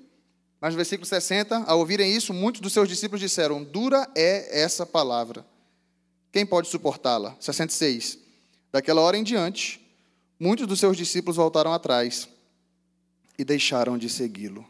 [0.62, 4.86] Mas no versículo 60, ao ouvirem isso, muitos dos seus discípulos disseram: Dura é essa
[4.86, 5.46] palavra.
[6.32, 7.36] Quem pode suportá-la?
[7.42, 8.18] 66.
[8.72, 9.86] Daquela hora em diante,
[10.40, 12.30] muitos dos seus discípulos voltaram atrás
[13.42, 14.64] e deixaram de segui-lo.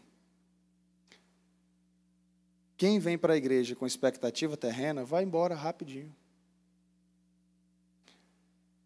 [2.74, 6.10] Quem vem para a igreja com expectativa terrena, vai embora rapidinho.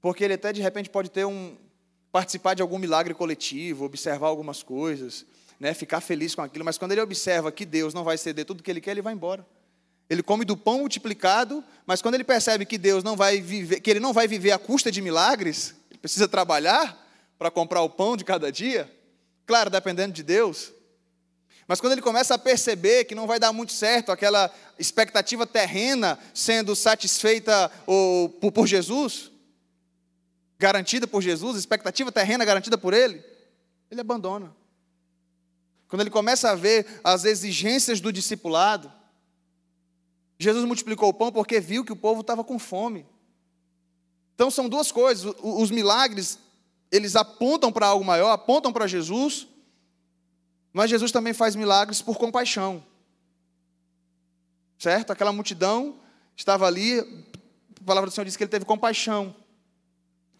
[0.00, 1.56] Porque ele até de repente pode ter um
[2.10, 5.24] participar de algum milagre coletivo, observar algumas coisas,
[5.60, 8.64] né, ficar feliz com aquilo, mas quando ele observa que Deus não vai ceder tudo
[8.64, 9.46] que ele quer, ele vai embora.
[10.10, 13.88] Ele come do pão multiplicado, mas quando ele percebe que Deus não vai viver, que
[13.88, 17.06] ele não vai viver à custa de milagres, ele precisa trabalhar
[17.38, 18.95] para comprar o pão de cada dia,
[19.46, 20.72] claro, dependendo de Deus.
[21.68, 26.18] Mas quando ele começa a perceber que não vai dar muito certo aquela expectativa terrena
[26.34, 27.70] sendo satisfeita
[28.54, 29.30] por Jesus,
[30.58, 33.22] garantida por Jesus, expectativa terrena garantida por ele,
[33.90, 34.54] ele abandona.
[35.88, 38.92] Quando ele começa a ver as exigências do discipulado,
[40.38, 43.06] Jesus multiplicou o pão porque viu que o povo estava com fome.
[44.34, 45.34] Então são duas coisas.
[45.40, 46.38] Os milagres,
[46.90, 49.46] eles apontam para algo maior, apontam para Jesus,
[50.72, 52.84] mas Jesus também faz milagres por compaixão.
[54.78, 55.10] Certo?
[55.10, 55.96] Aquela multidão
[56.36, 59.34] estava ali, a palavra do Senhor diz que ele teve compaixão.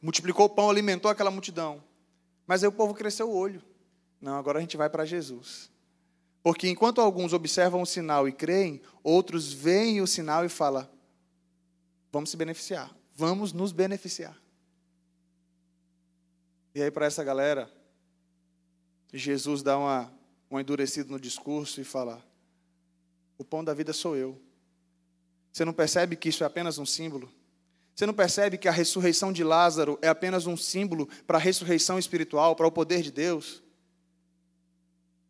[0.01, 1.83] Multiplicou o pão, alimentou aquela multidão.
[2.47, 3.63] Mas aí o povo cresceu o olho.
[4.21, 5.71] Não, agora a gente vai para Jesus.
[6.43, 10.89] Porque enquanto alguns observam o sinal e creem, outros veem o sinal e falam:
[12.13, 14.37] vamos se beneficiar, vamos nos beneficiar.
[16.77, 17.73] E aí, para essa galera,
[19.11, 20.12] Jesus dá uma,
[20.51, 22.23] um endurecido no discurso e fala:
[23.39, 24.39] o pão da vida sou eu.
[25.51, 27.33] Você não percebe que isso é apenas um símbolo?
[27.95, 31.99] Você não percebe que a ressurreição de Lázaro é apenas um símbolo para a ressurreição
[31.99, 33.62] espiritual, para o poder de Deus?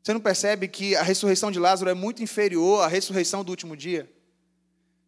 [0.03, 3.77] Você não percebe que a ressurreição de Lázaro é muito inferior à ressurreição do último
[3.77, 4.13] dia?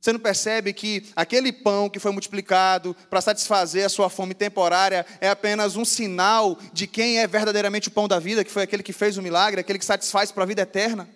[0.00, 5.04] Você não percebe que aquele pão que foi multiplicado para satisfazer a sua fome temporária
[5.20, 8.82] é apenas um sinal de quem é verdadeiramente o pão da vida, que foi aquele
[8.82, 11.08] que fez o milagre, aquele que satisfaz para a vida eterna?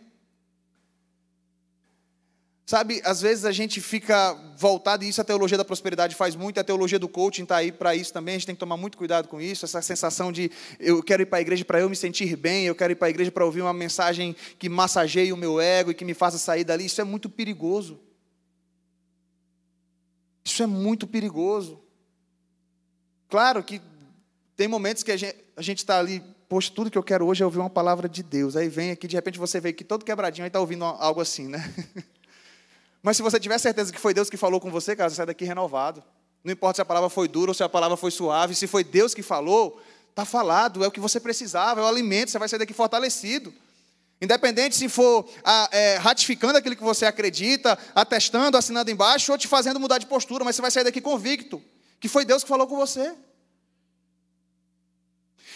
[2.65, 6.59] Sabe, às vezes a gente fica voltado, e isso a teologia da prosperidade faz muito,
[6.59, 8.97] a teologia do coaching está aí para isso também, a gente tem que tomar muito
[8.97, 11.97] cuidado com isso, essa sensação de eu quero ir para a igreja para eu me
[11.97, 15.37] sentir bem, eu quero ir para a igreja para ouvir uma mensagem que massageie o
[15.37, 18.01] meu ego e que me faça sair dali, isso é muito perigoso.
[20.45, 21.81] Isso é muito perigoso.
[23.29, 23.81] Claro que
[24.57, 27.59] tem momentos que a gente está ali, poxa, tudo que eu quero hoje é ouvir
[27.59, 28.57] uma palavra de Deus.
[28.57, 31.49] Aí vem aqui, de repente você vê que todo quebradinho aí está ouvindo algo assim,
[31.49, 31.73] né?
[33.03, 35.27] Mas se você tiver certeza que foi Deus que falou com você, cara, você sai
[35.27, 36.03] daqui renovado.
[36.45, 38.85] Não importa se a palavra foi dura ou se a palavra foi suave, se foi
[38.85, 42.49] Deus que falou, está falado, é o que você precisava, é o alimento, você vai
[42.49, 43.53] sair daqui fortalecido.
[44.23, 49.49] Independente se for a, é, ratificando aquilo que você acredita, atestando, assinando embaixo, ou te
[49.49, 51.61] fazendo mudar de postura, mas você vai sair daqui convicto
[51.99, 53.15] que foi Deus que falou com você.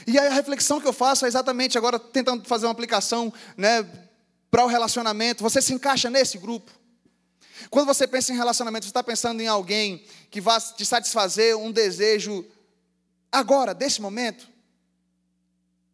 [0.04, 3.88] E aí a reflexão que eu faço é exatamente agora tentando fazer uma aplicação né,
[4.50, 5.44] para o relacionamento.
[5.44, 6.72] Você se encaixa nesse grupo?
[7.70, 11.70] Quando você pensa em relacionamento, você está pensando em alguém que vai te satisfazer um
[11.70, 12.44] desejo
[13.30, 14.48] agora, desse momento?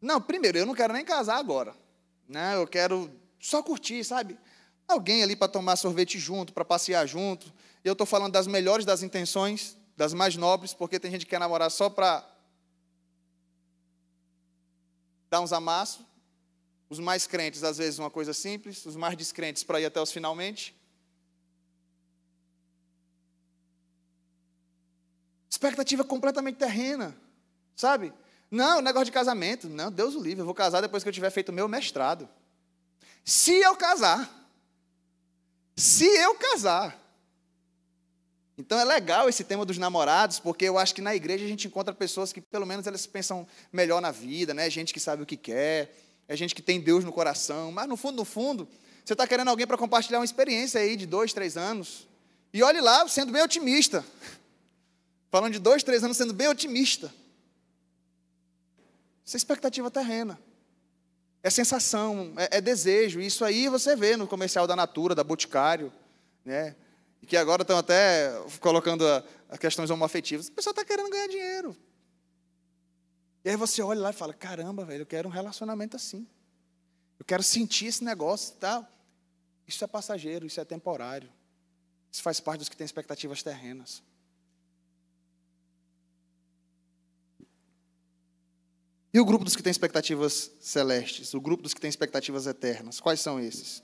[0.01, 1.82] Não, primeiro, eu não quero nem casar agora.
[2.29, 2.57] Né?
[2.57, 4.39] Eu quero só curtir, sabe?
[4.87, 7.53] Alguém ali para tomar sorvete junto, para passear junto.
[7.85, 11.31] E eu estou falando das melhores das intenções, das mais nobres, porque tem gente que
[11.31, 12.29] quer namorar só para
[15.29, 16.05] dar uns amassos.
[16.89, 18.85] Os mais crentes, às vezes, uma coisa simples.
[18.85, 20.77] Os mais descrentes, para ir até os finalmente.
[25.49, 27.17] Expectativa completamente terrena,
[27.77, 28.13] sabe?
[28.53, 29.67] Não, negócio de casamento.
[29.67, 32.29] Não, Deus o livre, eu vou casar depois que eu tiver feito o meu mestrado.
[33.25, 34.31] Se eu casar.
[35.75, 37.01] Se eu casar.
[38.59, 41.67] Então é legal esse tema dos namorados, porque eu acho que na igreja a gente
[41.67, 44.69] encontra pessoas que pelo menos elas pensam melhor na vida, né?
[44.69, 45.97] Gente que sabe o que quer,
[46.29, 48.69] é gente que tem Deus no coração, mas no fundo, no fundo,
[49.03, 52.07] você está querendo alguém para compartilhar uma experiência aí de dois, três anos.
[52.53, 54.05] E olhe lá, sendo bem otimista.
[55.33, 57.11] Falando de dois, três anos sendo bem otimista.
[59.25, 60.39] Isso é expectativa terrena.
[61.43, 63.21] É sensação, é, é, desejo.
[63.21, 65.93] Isso aí você vê no comercial da Natura, da Boticário,
[66.45, 66.77] né?
[67.21, 70.49] E que agora estão até colocando a, a questões homoafetivas.
[70.49, 71.77] O pessoal está querendo ganhar dinheiro.
[73.45, 76.27] E aí você olha lá e fala: caramba, velho, eu quero um relacionamento assim.
[77.19, 78.87] Eu quero sentir esse negócio tal.
[79.67, 81.31] Isso é passageiro, isso é temporário.
[82.11, 84.03] Isso faz parte dos que têm expectativas terrenas.
[89.12, 92.98] E o grupo dos que têm expectativas celestes, o grupo dos que têm expectativas eternas,
[92.98, 93.83] quais são esses?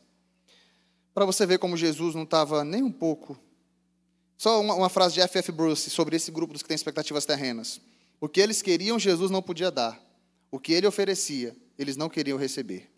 [1.12, 3.38] Para você ver como Jesus não estava nem um pouco.
[4.38, 5.52] Só uma, uma frase de F.F.
[5.52, 7.80] Bruce sobre esse grupo dos que têm expectativas terrenas.
[8.20, 10.00] O que eles queriam, Jesus não podia dar.
[10.50, 12.90] o que ele oferecia, eles não queriam receber.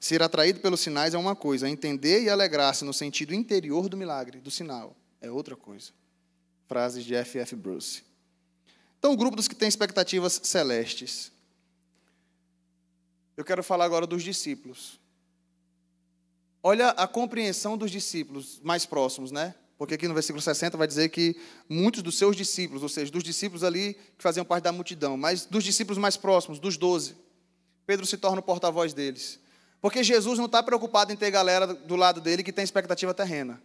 [0.00, 4.40] Ser atraído pelos sinais é uma coisa, entender e alegrar-se no sentido interior do milagre,
[4.40, 5.90] do sinal, é outra coisa.
[6.66, 7.38] Frases de F.
[7.38, 7.56] F.
[7.56, 8.07] Bruce.
[8.98, 11.30] Então, o grupo dos que têm expectativas celestes.
[13.36, 14.98] Eu quero falar agora dos discípulos.
[16.62, 19.54] Olha a compreensão dos discípulos mais próximos, né?
[19.78, 21.36] Porque aqui no versículo 60 vai dizer que
[21.68, 25.46] muitos dos seus discípulos, ou seja, dos discípulos ali que faziam parte da multidão, mas
[25.46, 27.14] dos discípulos mais próximos, dos doze,
[27.86, 29.38] Pedro se torna o porta-voz deles.
[29.80, 33.62] Porque Jesus não está preocupado em ter galera do lado dele que tem expectativa terrena.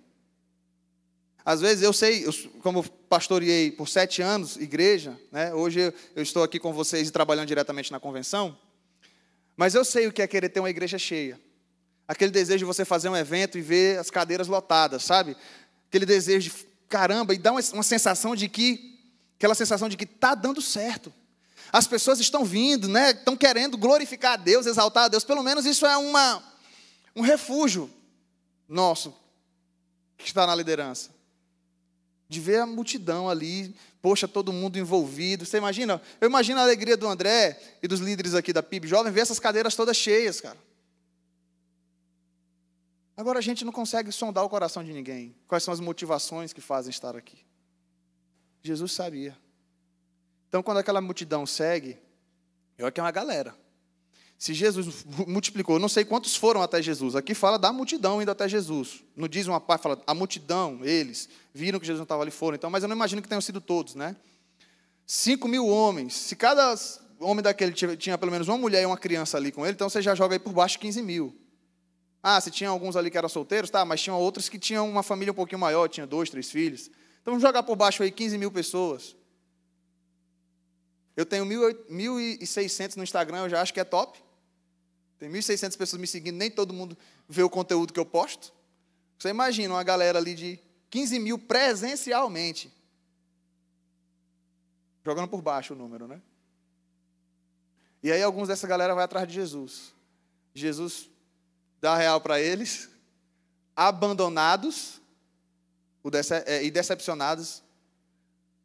[1.46, 6.42] Às vezes eu sei, eu, como pastoreei por sete anos igreja, né, hoje eu, estou
[6.42, 8.58] aqui com vocês e trabalhando diretamente na convenção,
[9.58, 11.40] mas eu sei o que é querer ter uma igreja cheia.
[12.08, 15.36] Aquele desejo de você fazer um evento e ver as cadeiras lotadas, sabe?
[15.88, 19.00] Aquele desejo de caramba e dá uma, uma sensação de que
[19.38, 21.14] aquela sensação de que está dando certo.
[21.72, 23.12] As pessoas estão vindo, né?
[23.12, 25.24] Estão querendo glorificar a Deus, exaltar a Deus.
[25.24, 26.44] Pelo menos isso é uma,
[27.16, 27.90] um refúgio
[28.68, 29.14] nosso
[30.18, 31.12] que está na liderança.
[32.34, 35.46] De ver a multidão ali, poxa, todo mundo envolvido.
[35.46, 36.02] Você imagina?
[36.19, 39.39] Eu imagino a alegria do André e dos líderes aqui da PIB Jovem ver essas
[39.39, 40.58] cadeiras todas cheias, cara.
[43.15, 45.36] Agora a gente não consegue sondar o coração de ninguém.
[45.48, 47.38] Quais são as motivações que fazem estar aqui?
[48.63, 49.38] Jesus sabia.
[50.50, 51.98] Então, quando aquela multidão segue,
[52.78, 53.56] eu que é uma galera.
[54.38, 57.15] Se Jesus multiplicou, não sei quantos foram até Jesus.
[57.15, 59.04] Aqui fala da multidão indo até Jesus.
[59.15, 62.56] Não diz uma parte, fala a multidão, eles viram que Jesus não estava ali foram.
[62.56, 64.15] Então, mas eu não imagino que tenham sido todos, né?
[65.06, 66.13] Cinco mil homens.
[66.13, 66.76] Se cada
[67.19, 69.89] homem daquele tinha, tinha pelo menos uma mulher e uma criança ali com ele, então
[69.89, 71.36] você já joga aí por baixo 15 mil.
[72.22, 75.04] Ah, se tinha alguns ali que eram solteiros, tá, mas tinha outros que tinham uma
[75.04, 76.89] família um pouquinho maior, tinha dois, três filhos.
[77.22, 79.15] Então vamos jogar por baixo aí 15 mil pessoas.
[81.15, 84.21] Eu tenho 1.600 no Instagram, eu já acho que é top.
[85.19, 86.97] Tem 1.600 pessoas me seguindo, nem todo mundo
[87.30, 88.54] vê o conteúdo que eu posto.
[89.17, 92.73] Você imagina uma galera ali de 15 mil presencialmente.
[95.06, 96.21] Jogando por baixo o número, né?
[98.02, 99.93] E aí alguns dessa galera vai atrás de Jesus.
[100.54, 101.10] Jesus
[101.80, 102.89] dá real para eles,
[103.76, 105.02] abandonados
[106.45, 107.63] é, e decepcionados,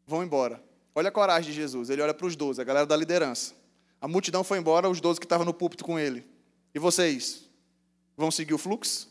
[0.06, 0.67] vão embora.
[0.98, 1.90] Olha a coragem de Jesus.
[1.90, 3.54] Ele olha para os doze, a galera da liderança.
[4.00, 6.26] A multidão foi embora, os doze que estavam no púlpito com ele.
[6.74, 7.48] E vocês?
[8.16, 9.08] Vão seguir o fluxo?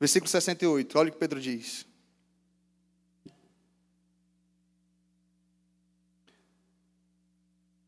[0.00, 1.84] Versículo 68, olha o que Pedro diz.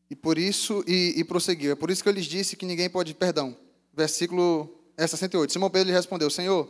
[0.07, 1.71] E por isso, e, e prosseguiu.
[1.71, 3.57] É por isso que eu lhes disse que ninguém pode, perdão.
[3.91, 5.51] Versículo é 68.
[5.51, 6.69] Simão Pedro lhe respondeu: Senhor,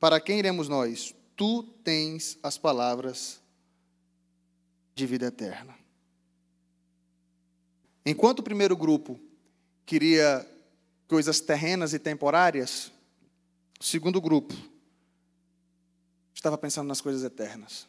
[0.00, 1.14] para quem iremos nós?
[1.36, 3.41] Tu tens as palavras
[5.02, 5.76] de vida eterna.
[8.06, 9.18] Enquanto o primeiro grupo
[9.84, 10.48] queria
[11.08, 12.92] coisas terrenas e temporárias,
[13.80, 14.54] o segundo grupo
[16.32, 17.88] estava pensando nas coisas eternas.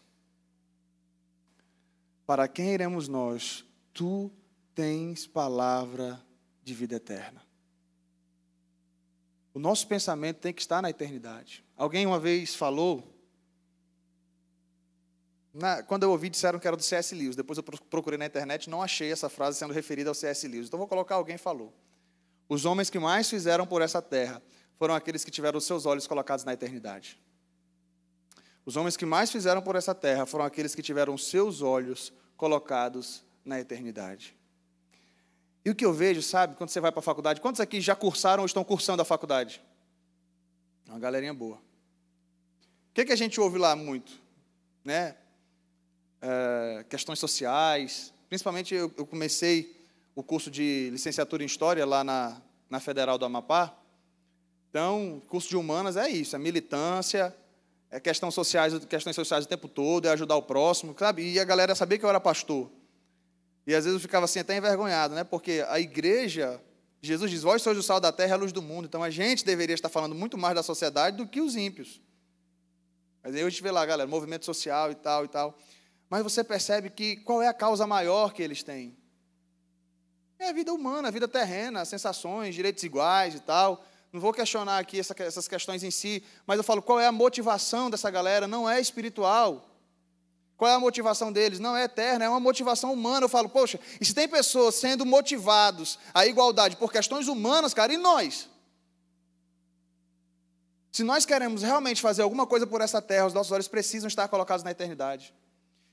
[2.25, 3.63] Para quem iremos nós?
[3.93, 4.31] Tu
[4.73, 6.19] tens palavra
[6.63, 7.43] de vida eterna.
[9.53, 11.63] O nosso pensamento tem que estar na eternidade.
[11.77, 13.12] Alguém uma vez falou,
[15.53, 17.13] na, quando eu ouvi, disseram que era do C.S.
[17.13, 17.35] Lewis.
[17.35, 20.47] Depois eu procurei na internet, não achei essa frase sendo referida ao C.S.
[20.47, 20.67] Lewis.
[20.67, 21.71] Então vou colocar alguém falou.
[22.49, 24.41] Os homens que mais fizeram por essa terra
[24.79, 27.19] foram aqueles que tiveram os seus olhos colocados na eternidade.
[28.65, 32.11] Os homens que mais fizeram por essa terra foram aqueles que tiveram os seus olhos
[32.35, 34.35] colocados na eternidade.
[35.65, 37.95] E o que eu vejo, sabe, quando você vai para a faculdade, quantos aqui já
[37.95, 39.61] cursaram ou estão cursando a faculdade?
[40.87, 41.55] Uma galerinha boa.
[41.55, 44.21] O que, que a gente ouve lá muito?
[44.83, 45.15] Né?
[46.25, 48.13] É, questões sociais.
[48.29, 49.75] Principalmente eu, eu, comecei
[50.15, 53.77] o curso de licenciatura em História lá na, na Federal do Amapá.
[54.69, 57.35] Então, curso de humanas é isso, é militância,
[57.91, 61.29] é questões sociais, questões sociais o tempo todo, é ajudar o próximo, sabe?
[61.29, 62.71] E a galera sabia que eu era pastor.
[63.67, 65.25] E às vezes eu ficava assim até envergonhado, né?
[65.25, 66.57] Porque a igreja,
[67.01, 68.85] Jesus diz: Vós sois o sal da terra e a luz do mundo.
[68.85, 72.01] Então a gente deveria estar falando muito mais da sociedade do que os ímpios.
[73.21, 75.57] Mas aí a gente vê lá, galera, movimento social e tal e tal.
[76.13, 78.95] Mas você percebe que qual é a causa maior que eles têm?
[80.37, 83.83] É a vida humana, a vida terrena, sensações, direitos iguais e tal.
[84.11, 87.11] Não vou questionar aqui essa, essas questões em si, mas eu falo qual é a
[87.11, 89.67] motivação dessa galera, não é espiritual.
[90.55, 91.57] Qual é a motivação deles?
[91.57, 93.25] Não é eterna, é uma motivação humana.
[93.25, 97.91] Eu falo, poxa, e se tem pessoas sendo motivados à igualdade por questões humanas, cara,
[97.91, 98.47] e nós?
[100.91, 104.27] Se nós queremos realmente fazer alguma coisa por essa terra, os nossos olhos precisam estar
[104.27, 105.33] colocados na eternidade.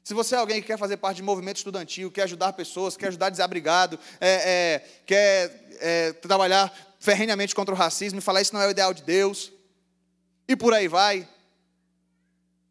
[0.02, 3.08] Se você é alguém que quer fazer parte de movimento estudantil, quer ajudar pessoas, quer
[3.08, 8.60] ajudar desabrigado, é, é, quer é, trabalhar ferrenhamente contra o racismo e falar isso não
[8.60, 9.52] é o ideal de Deus,
[10.48, 11.28] e por aí vai,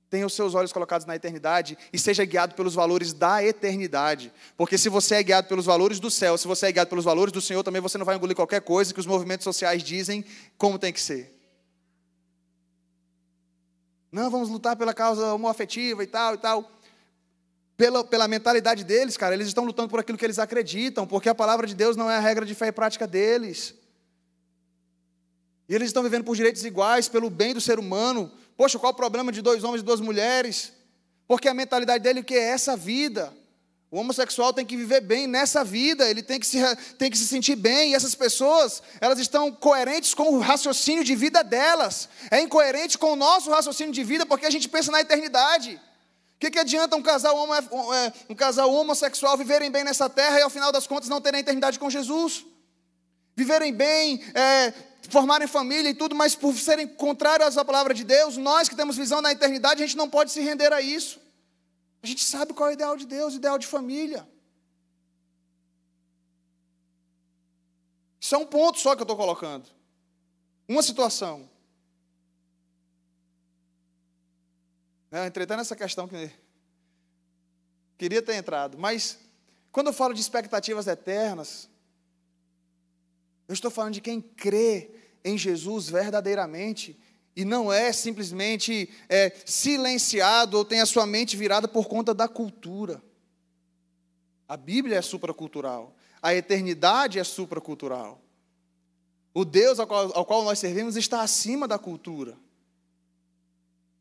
[0.10, 4.34] tenha os seus olhos colocados na eternidade e seja guiado pelos valores da eternidade.
[4.58, 7.32] Porque se você é guiado pelos valores do céu, se você é guiado pelos valores
[7.32, 10.26] do Senhor, também você não vai engolir qualquer coisa que os movimentos sociais dizem
[10.58, 11.36] como tem que ser.
[14.12, 16.72] Não, vamos lutar pela causa homoafetiva e tal e tal.
[17.80, 21.34] Pela, pela mentalidade deles, cara, eles estão lutando por aquilo que eles acreditam, porque a
[21.34, 23.74] palavra de Deus não é a regra de fé e prática deles.
[25.70, 28.30] E eles estão vivendo por direitos iguais, pelo bem do ser humano.
[28.58, 30.74] Poxa, qual o problema de dois homens e duas mulheres?
[31.26, 33.34] Porque a mentalidade dele que é essa vida.
[33.90, 36.58] O homossexual tem que viver bem nessa vida, ele tem que, se,
[36.98, 41.16] tem que se sentir bem, e essas pessoas, elas estão coerentes com o raciocínio de
[41.16, 45.00] vida delas, é incoerente com o nosso raciocínio de vida, porque a gente pensa na
[45.00, 45.80] eternidade.
[46.40, 50.40] O que, que adianta um casal, homo, é, um casal homossexual viverem bem nessa terra
[50.40, 52.46] e, ao final das contas, não terem eternidade com Jesus?
[53.36, 54.72] Viverem bem, é,
[55.10, 58.96] formarem família e tudo, mas por serem contrários à palavra de Deus, nós que temos
[58.96, 61.20] visão na eternidade, a gente não pode se render a isso.
[62.02, 64.26] A gente sabe qual é o ideal de Deus, o ideal de família.
[68.18, 69.68] Isso é um ponto só que eu estou colocando.
[70.70, 71.50] Uma situação.
[75.12, 76.32] Eu entrei até nessa questão que
[77.98, 78.78] queria ter entrado.
[78.78, 79.18] Mas,
[79.72, 81.70] quando eu falo de expectativas eternas,
[83.48, 84.92] eu estou falando de quem crê
[85.24, 86.98] em Jesus verdadeiramente
[87.36, 92.28] e não é simplesmente é, silenciado ou tem a sua mente virada por conta da
[92.28, 93.02] cultura.
[94.48, 98.22] A Bíblia é supracultural, a eternidade é supracultural.
[99.34, 102.38] O Deus ao qual, ao qual nós servimos está acima da cultura.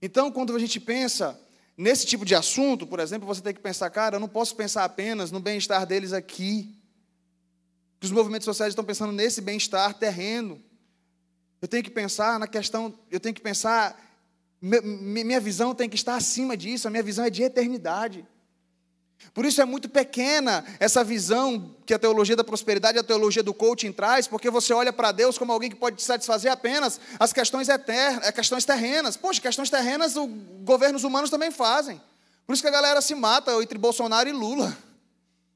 [0.00, 1.38] Então, quando a gente pensa
[1.76, 4.84] nesse tipo de assunto, por exemplo, você tem que pensar, cara, eu não posso pensar
[4.84, 6.76] apenas no bem-estar deles aqui.
[8.02, 10.62] Os movimentos sociais estão pensando nesse bem-estar terreno.
[11.60, 14.00] Eu tenho que pensar na questão, eu tenho que pensar,
[14.60, 18.26] minha visão tem que estar acima disso, a minha visão é de eternidade.
[19.34, 23.54] Por isso é muito pequena essa visão que a teologia da prosperidade, a teologia do
[23.54, 27.68] coaching traz, porque você olha para Deus como alguém que pode satisfazer apenas as questões
[27.68, 29.16] eternas, as questões terrenas.
[29.16, 30.28] Poxa, questões terrenas os
[30.64, 32.00] governos humanos também fazem.
[32.46, 34.76] Por isso que a galera se mata entre Bolsonaro e Lula.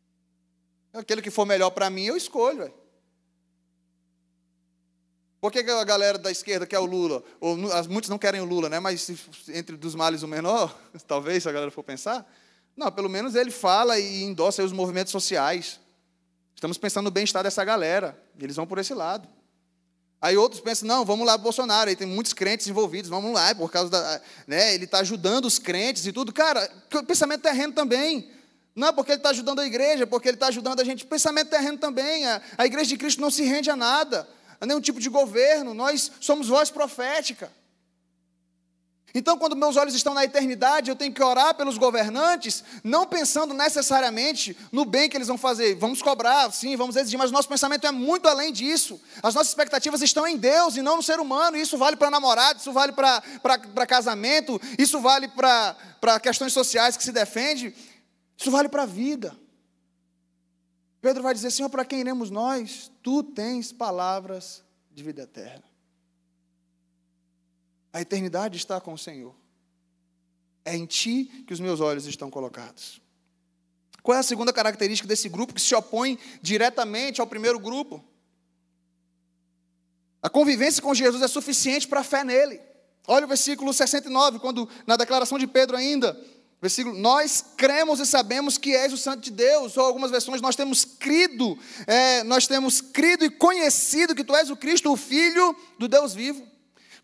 [0.93, 2.73] Aquele que for melhor para mim, eu escolho.
[5.41, 7.21] Por que a galera da esquerda quer o Lula?
[7.41, 7.57] Ou,
[7.89, 8.79] muitos não querem o Lula, né?
[8.79, 9.11] mas
[9.49, 10.73] entre dos males o menor,
[11.09, 12.25] talvez, se a galera for pensar.
[12.77, 15.81] Não, pelo menos ele fala e endossa os movimentos sociais.
[16.55, 18.21] Estamos pensando no bem-estar dessa galera.
[18.39, 19.29] Eles vão por esse lado.
[20.21, 23.71] Aí outros pensam, não, vamos lá Bolsonaro, aí tem muitos crentes envolvidos, vamos lá, por
[23.71, 24.21] causa da.
[24.47, 26.33] Né, ele está ajudando os crentes e tudo.
[26.33, 26.71] Cara,
[27.07, 28.31] pensamento terreno também.
[28.75, 31.05] Não é porque ele está ajudando a igreja, porque ele está ajudando a gente.
[31.05, 32.25] Pensamento terreno também.
[32.27, 34.29] A, a igreja de Cristo não se rende a nada
[34.63, 37.51] a nenhum tipo de governo, nós somos voz profética.
[39.15, 43.53] Então, quando meus olhos estão na eternidade, eu tenho que orar pelos governantes, não pensando
[43.53, 45.75] necessariamente no bem que eles vão fazer.
[45.75, 48.99] Vamos cobrar, sim, vamos exigir, mas o nosso pensamento é muito além disso.
[49.23, 51.59] As nossas expectativas estão em Deus e não no ser humano.
[51.59, 57.13] Isso vale para namorado, isso vale para casamento, isso vale para questões sociais que se
[57.13, 57.75] defende,
[58.37, 59.37] isso vale para a vida.
[61.03, 62.91] Pedro vai dizer: Senhor, para quem iremos nós?
[63.03, 65.72] Tu tens palavras de vida eterna.
[67.93, 69.35] A eternidade está com o Senhor.
[70.65, 73.01] É em ti que os meus olhos estão colocados.
[74.03, 78.03] Qual é a segunda característica desse grupo que se opõe diretamente ao primeiro grupo?
[80.23, 82.61] A convivência com Jesus é suficiente para a fé nele.
[83.07, 86.17] Olha o versículo 69, quando na declaração de Pedro ainda,
[86.63, 90.55] Versículo, nós cremos e sabemos que és o Santo de Deus, ou algumas versões, nós
[90.55, 95.57] temos crido, é, nós temos crido e conhecido que tu és o Cristo, o Filho
[95.77, 96.47] do Deus vivo.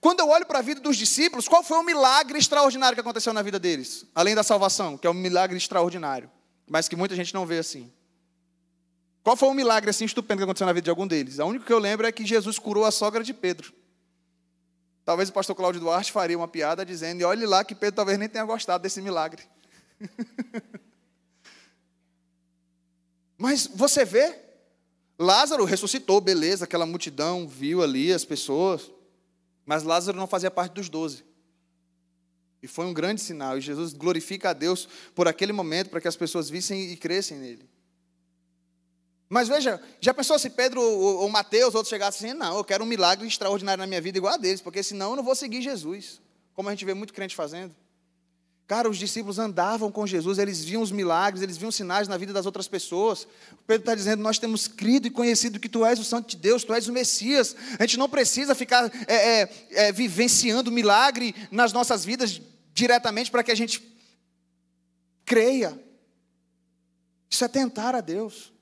[0.00, 3.32] Quando eu olho para a vida dos discípulos, qual foi o milagre extraordinário que aconteceu
[3.32, 4.06] na vida deles?
[4.14, 6.30] Além da salvação, que é um milagre extraordinário,
[6.68, 7.92] mas que muita gente não vê assim.
[9.24, 11.40] Qual foi o milagre assim estupendo que aconteceu na vida de algum deles?
[11.40, 13.72] A única que eu lembro é que Jesus curou a sogra de Pedro.
[15.04, 18.18] Talvez o pastor Cláudio Duarte faria uma piada dizendo: e olhe lá que Pedro talvez
[18.18, 19.42] nem tenha gostado desse milagre.
[23.36, 24.38] Mas você vê,
[25.18, 28.90] Lázaro ressuscitou, beleza, aquela multidão viu ali as pessoas,
[29.68, 31.22] mas Lázaro não fazia parte dos doze.
[32.62, 36.08] E foi um grande sinal, e Jesus glorifica a Deus por aquele momento, para que
[36.08, 37.68] as pessoas vissem e crescem nele.
[39.28, 42.82] Mas veja, já pensou se Pedro ou, ou Mateus, outros chegassem assim, não, eu quero
[42.82, 45.60] um milagre extraordinário na minha vida igual a deles, porque senão eu não vou seguir
[45.60, 46.18] Jesus,
[46.54, 47.76] como a gente vê muito crente fazendo.
[48.68, 52.34] Cara, os discípulos andavam com Jesus, eles viam os milagres, eles viam sinais na vida
[52.34, 53.22] das outras pessoas.
[53.52, 56.36] O Pedro está dizendo: Nós temos crido e conhecido que Tu és o Santo de
[56.36, 57.56] Deus, Tu és o Messias.
[57.78, 62.42] A gente não precisa ficar é, é, é, vivenciando milagre nas nossas vidas
[62.74, 63.82] diretamente para que a gente
[65.24, 65.82] creia.
[67.30, 68.52] Isso é tentar a Deus.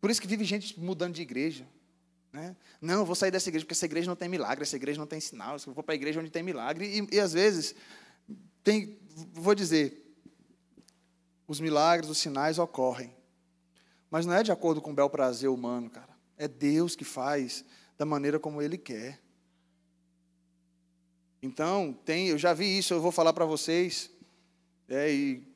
[0.00, 1.66] Por isso que vive gente mudando de igreja.
[2.34, 2.56] Né?
[2.80, 5.06] Não, eu vou sair dessa igreja porque essa igreja não tem milagre, essa igreja não
[5.06, 5.54] tem sinal.
[5.54, 6.84] Eu vou para a igreja onde tem milagre.
[6.84, 7.76] E, e às vezes,
[8.64, 8.98] tem,
[9.32, 10.18] vou dizer,
[11.46, 13.14] os milagres, os sinais ocorrem.
[14.10, 16.08] Mas não é de acordo com o bel prazer humano, cara.
[16.36, 17.64] É Deus que faz
[17.96, 19.20] da maneira como Ele quer.
[21.40, 24.10] Então, tem, eu já vi isso, eu vou falar para vocês,
[24.88, 25.46] é, e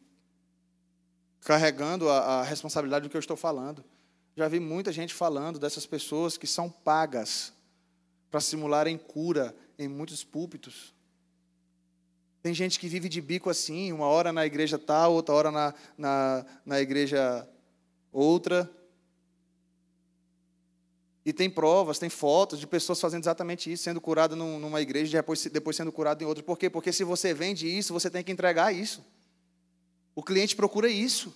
[1.40, 3.84] carregando a, a responsabilidade do que eu estou falando.
[4.38, 7.52] Já vi muita gente falando dessas pessoas que são pagas
[8.30, 10.94] para simularem cura em muitos púlpitos.
[12.40, 15.74] Tem gente que vive de bico assim, uma hora na igreja tal, outra hora na,
[15.98, 17.48] na, na igreja
[18.12, 18.70] outra.
[21.24, 25.18] E tem provas, tem fotos de pessoas fazendo exatamente isso, sendo curada numa igreja e
[25.18, 26.44] depois, depois sendo curada em outra.
[26.44, 26.70] Por quê?
[26.70, 29.04] Porque se você vende isso, você tem que entregar isso.
[30.14, 31.34] O cliente procura isso.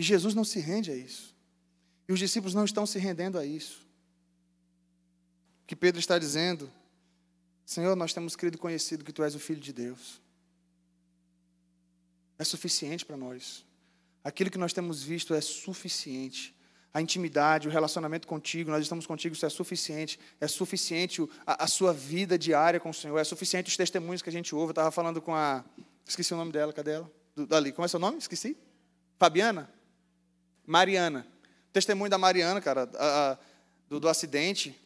[0.00, 1.36] E Jesus não se rende a isso.
[2.08, 3.86] E os discípulos não estão se rendendo a isso.
[5.62, 6.72] O que Pedro está dizendo,
[7.66, 10.18] Senhor, nós temos crido e conhecido que Tu és o Filho de Deus.
[12.38, 13.62] É suficiente para nós.
[14.24, 16.56] Aquilo que nós temos visto é suficiente.
[16.94, 20.18] A intimidade, o relacionamento contigo, nós estamos contigo, isso é suficiente.
[20.40, 23.18] É suficiente a, a sua vida diária com o Senhor.
[23.18, 24.68] É suficiente os testemunhos que a gente ouve.
[24.68, 25.62] Eu estava falando com a.
[26.08, 27.12] Esqueci o nome dela, cadê ela?
[27.36, 27.70] Do, dali.
[27.70, 28.16] Como é seu nome?
[28.16, 28.56] Esqueci?
[29.18, 29.70] Fabiana?
[30.70, 31.26] Mariana.
[31.72, 33.38] Testemunho da Mariana, cara, a, a,
[33.88, 34.78] do, do acidente.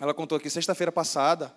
[0.00, 1.54] Ela contou aqui sexta-feira passada.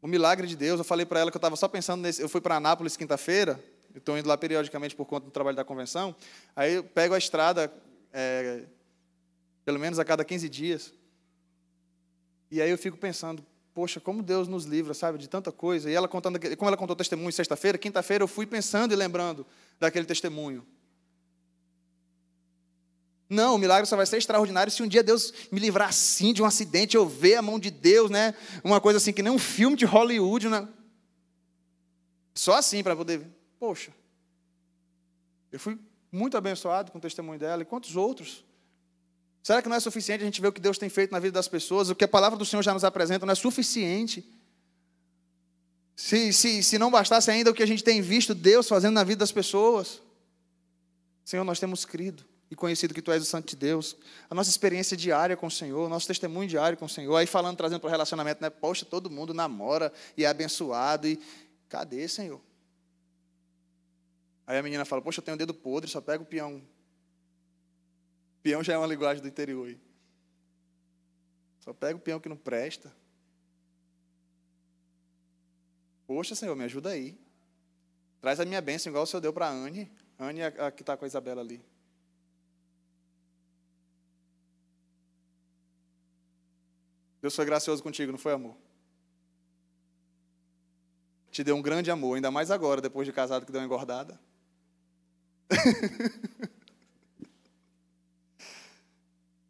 [0.00, 0.78] O milagre de Deus.
[0.78, 2.22] Eu falei para ela que eu estava só pensando nesse.
[2.22, 3.62] Eu fui para Anápolis quinta-feira.
[3.94, 6.16] Estou indo lá periodicamente por conta do trabalho da convenção.
[6.56, 7.70] Aí eu pego a estrada,
[8.10, 8.62] é,
[9.62, 10.90] pelo menos a cada 15 dias.
[12.50, 15.90] E aí eu fico pensando, poxa, como Deus nos livra, sabe, de tanta coisa.
[15.90, 19.46] E ela contando, como ela contou testemunho sexta-feira, quinta-feira eu fui pensando e lembrando
[19.78, 20.66] daquele testemunho.
[23.32, 26.42] Não, o milagre só vai ser extraordinário se um dia Deus me livrar assim de
[26.42, 28.34] um acidente, eu ver a mão de Deus, né?
[28.62, 30.68] Uma coisa assim que nem um filme de Hollywood, né?
[32.34, 33.26] Só assim para poder.
[33.58, 33.90] Poxa,
[35.50, 35.78] eu fui
[36.10, 38.44] muito abençoado com o testemunho dela e quantos outros?
[39.42, 41.32] Será que não é suficiente a gente ver o que Deus tem feito na vida
[41.32, 41.88] das pessoas?
[41.88, 44.30] O que a palavra do Senhor já nos apresenta não é suficiente?
[45.96, 49.04] Se, se, se não bastasse ainda o que a gente tem visto Deus fazendo na
[49.04, 50.02] vida das pessoas,
[51.24, 53.96] Senhor, nós temos crido e conhecido que Tu és o Santo de Deus,
[54.28, 57.56] a nossa experiência diária com o Senhor, nosso testemunho diário com o Senhor, aí falando,
[57.56, 58.50] trazendo para o relacionamento, né?
[58.50, 61.18] Poxa, todo mundo namora e é abençoado, e
[61.66, 62.38] cadê, Senhor?
[64.46, 66.62] Aí a menina fala, poxa, eu tenho um dedo podre, só pega o peão.
[68.42, 69.80] Peão já é uma linguagem do interior aí.
[71.60, 72.94] Só pega o peão que não presta.
[76.06, 77.18] Poxa, Senhor, me ajuda aí.
[78.20, 79.90] Traz a minha bênção, igual o Senhor deu para a Anne.
[80.18, 81.71] Anne, a, a que está com a Isabela ali.
[87.22, 88.56] Deus foi gracioso contigo, não foi, amor?
[91.30, 94.20] Te deu um grande amor, ainda mais agora, depois de casado que deu uma engordada.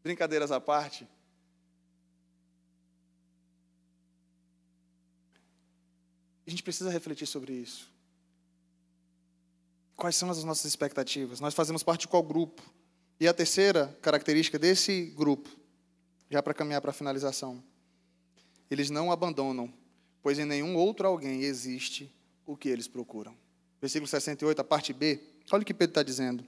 [0.04, 1.08] Brincadeiras à parte.
[6.46, 7.90] A gente precisa refletir sobre isso.
[9.96, 11.40] Quais são as nossas expectativas?
[11.40, 12.62] Nós fazemos parte de qual grupo?
[13.18, 15.61] E a terceira característica desse grupo
[16.32, 17.62] já para caminhar para a finalização.
[18.70, 19.72] Eles não abandonam,
[20.22, 22.10] pois em nenhum outro alguém existe
[22.46, 23.36] o que eles procuram.
[23.80, 25.20] Versículo 68, a parte B.
[25.50, 26.42] Olha o que Pedro está dizendo.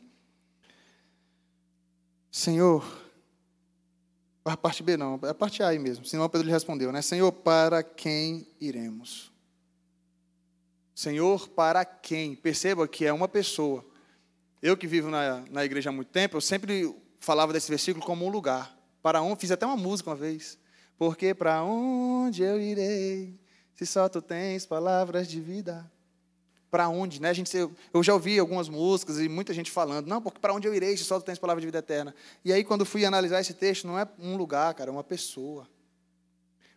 [2.30, 2.82] Senhor,
[4.44, 6.04] a parte B não, a parte A aí mesmo.
[6.06, 7.02] Senão Pedro lhe respondeu, né?
[7.02, 9.30] Senhor, para quem iremos?
[10.94, 12.34] Senhor, para quem?
[12.34, 13.84] Perceba que é uma pessoa.
[14.62, 18.24] Eu que vivo na, na igreja há muito tempo, eu sempre falava desse versículo como
[18.24, 18.74] um lugar.
[19.04, 19.38] Para onde?
[19.42, 20.58] Fiz até uma música uma vez.
[20.96, 23.38] Porque para onde eu irei,
[23.74, 25.92] se só tu tens palavras de vida?
[26.70, 27.28] Para onde, né?
[27.28, 30.66] A gente, eu já ouvi algumas músicas e muita gente falando, não, porque para onde
[30.66, 32.14] eu irei, se só tu tens palavras de vida eterna?
[32.42, 35.68] E aí, quando fui analisar esse texto, não é um lugar, cara, é uma pessoa.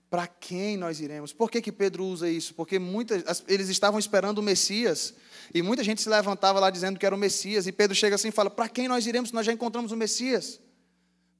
[0.10, 1.32] Para quem nós iremos?
[1.32, 2.54] Por que, que Pedro usa isso?
[2.56, 5.14] Porque muitas, eles estavam esperando o Messias,
[5.54, 8.28] e muita gente se levantava lá dizendo que era o Messias, e Pedro chega assim
[8.28, 10.60] e fala: Para quem nós iremos nós já encontramos o Messias?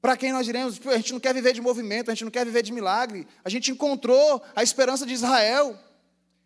[0.00, 0.80] Para quem nós iremos?
[0.86, 3.26] A gente não quer viver de movimento, a gente não quer viver de milagre.
[3.44, 5.76] A gente encontrou a esperança de Israel.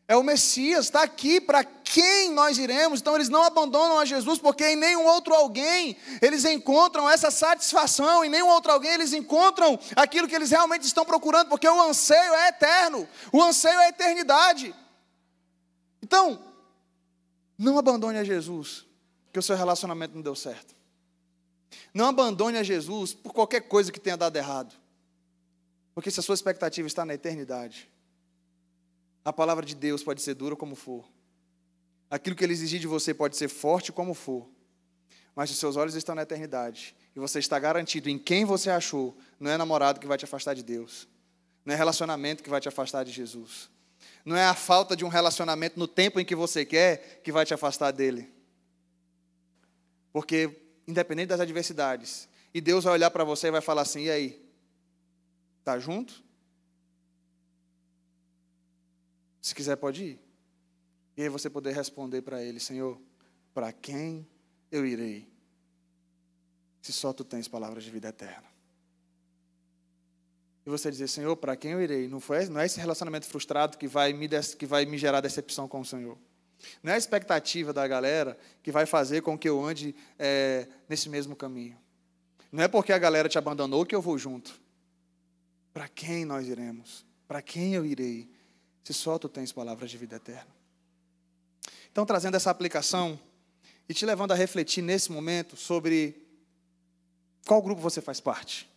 [0.09, 1.40] É o Messias, está aqui.
[1.40, 3.00] Para quem nós iremos?
[3.00, 8.24] Então eles não abandonam a Jesus, porque em nenhum outro alguém eles encontram essa satisfação,
[8.24, 12.34] em nenhum outro alguém eles encontram aquilo que eles realmente estão procurando, porque o anseio
[12.34, 14.74] é eterno, o anseio é a eternidade.
[16.03, 16.42] Então,
[17.57, 18.84] não abandone a Jesus,
[19.32, 20.82] que o seu relacionamento não deu certo.
[21.93, 24.75] Não abandone a Jesus por qualquer coisa que tenha dado errado.
[25.95, 27.91] Porque se a sua expectativa está na eternidade,
[29.25, 31.05] a palavra de Deus pode ser dura como for.
[32.11, 34.49] Aquilo que ele exigir de você pode ser forte como for.
[35.35, 39.16] Mas se seus olhos estão na eternidade e você está garantido em quem você achou,
[39.41, 41.09] não é namorado que vai te afastar de Deus.
[41.64, 43.70] Não é relacionamento que vai te afastar de Jesus.
[44.25, 47.45] Não é a falta de um relacionamento no tempo em que você quer que vai
[47.45, 48.33] te afastar dele.
[50.12, 54.11] Porque, independente das adversidades, e Deus vai olhar para você e vai falar assim: e
[54.11, 54.43] aí?
[55.61, 56.22] Está junto?
[59.41, 60.20] Se quiser, pode ir.
[61.16, 63.01] E aí você poder responder para ele: Senhor,
[63.55, 64.26] para quem
[64.70, 65.30] eu irei?
[66.80, 68.53] Se só tu tens palavras de vida eterna.
[70.64, 72.07] E você dizer, Senhor, para quem eu irei?
[72.07, 75.66] Não, foi, não é esse relacionamento frustrado que vai, me que vai me gerar decepção
[75.66, 76.16] com o Senhor.
[76.83, 81.09] Não é a expectativa da galera que vai fazer com que eu ande é, nesse
[81.09, 81.79] mesmo caminho.
[82.51, 84.61] Não é porque a galera te abandonou que eu vou junto.
[85.73, 87.05] Para quem nós iremos?
[87.27, 88.31] Para quem eu irei?
[88.85, 90.55] Se só tu tens palavras de vida eterna.
[91.91, 93.19] Então, trazendo essa aplicação
[93.89, 96.27] e te levando a refletir nesse momento sobre
[97.47, 98.69] qual grupo você faz parte.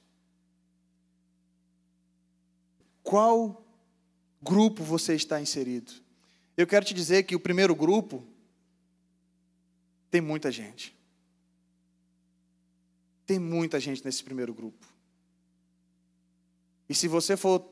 [3.04, 3.64] Qual
[4.42, 6.05] grupo você está inserido?
[6.58, 8.26] Eu quero te dizer que o primeiro grupo
[10.10, 10.96] tem muita gente.
[13.26, 14.86] Tem muita gente nesse primeiro grupo.
[16.88, 17.68] E se você for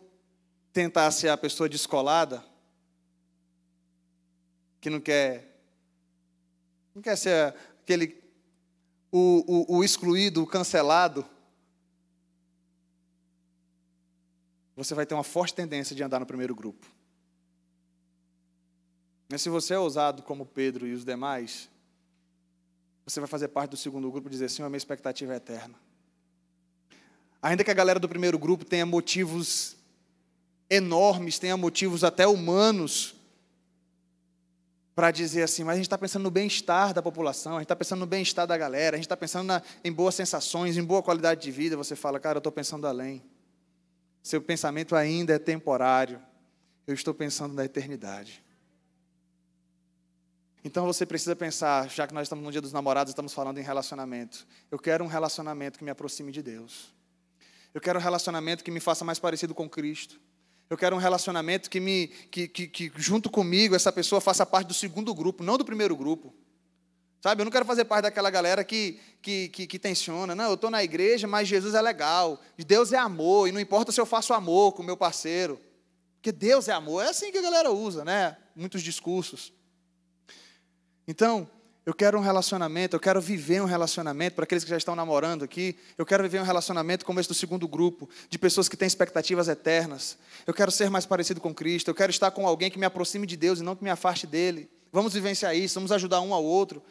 [0.74, 2.44] tentar ser a pessoa descolada,
[4.82, 5.62] que não quer,
[6.94, 8.22] não quer ser aquele,
[9.12, 11.26] o, o, o excluído, o cancelado,
[14.76, 16.93] você vai ter uma forte tendência de andar no primeiro grupo.
[19.34, 21.68] Mas se você é ousado como Pedro e os demais,
[23.04, 25.74] você vai fazer parte do segundo grupo e dizer: Senhor, a minha expectativa é eterna.
[27.42, 29.76] Ainda que a galera do primeiro grupo tenha motivos
[30.70, 33.16] enormes, tenha motivos até humanos
[34.94, 37.76] para dizer assim, mas a gente está pensando no bem-estar da população, a gente está
[37.76, 41.02] pensando no bem-estar da galera, a gente está pensando na, em boas sensações, em boa
[41.02, 41.76] qualidade de vida.
[41.76, 43.24] Você fala, cara, eu estou pensando além.
[44.22, 46.22] Seu pensamento ainda é temporário.
[46.86, 48.43] Eu estou pensando na eternidade.
[50.64, 53.64] Então você precisa pensar, já que nós estamos no dia dos namorados, estamos falando em
[53.64, 54.48] relacionamento.
[54.72, 56.94] Eu quero um relacionamento que me aproxime de Deus.
[57.74, 60.22] Eu quero um relacionamento que me faça mais parecido com Cristo.
[60.70, 64.68] Eu quero um relacionamento que me que, que, que junto comigo essa pessoa faça parte
[64.68, 66.34] do segundo grupo, não do primeiro grupo.
[67.22, 70.36] Sabe, eu não quero fazer parte daquela galera que, que, que, que tensiona.
[70.36, 72.40] Não, eu estou na igreja, mas Jesus é legal.
[72.58, 75.60] Deus é amor, e não importa se eu faço amor com o meu parceiro.
[76.16, 77.04] Porque Deus é amor.
[77.04, 78.36] É assim que a galera usa, né?
[78.54, 79.54] Muitos discursos.
[81.08, 81.48] Então,
[81.86, 85.44] eu quero um relacionamento, eu quero viver um relacionamento, para aqueles que já estão namorando
[85.44, 88.88] aqui, eu quero viver um relacionamento como esse do segundo grupo, de pessoas que têm
[88.88, 90.18] expectativas eternas.
[90.48, 93.28] Eu quero ser mais parecido com Cristo, eu quero estar com alguém que me aproxime
[93.28, 94.70] de Deus e não que me afaste dele.
[94.94, 96.82] Vamos vivenciar isso, vamos ajudar um ao outro.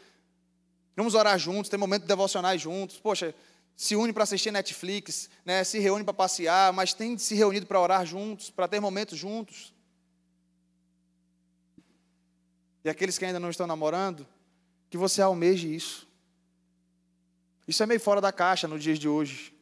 [0.95, 2.97] Vamos orar juntos, ter momentos devocionais juntos.
[2.97, 3.33] Poxa,
[3.75, 5.63] se une para assistir Netflix, né?
[5.63, 9.72] se reúne para passear, mas tem se reunido para orar juntos, para ter momentos juntos.
[12.83, 14.27] E aqueles que ainda não estão namorando,
[14.89, 16.07] que você almeje isso.
[17.67, 19.53] Isso é meio fora da caixa nos dias de hoje.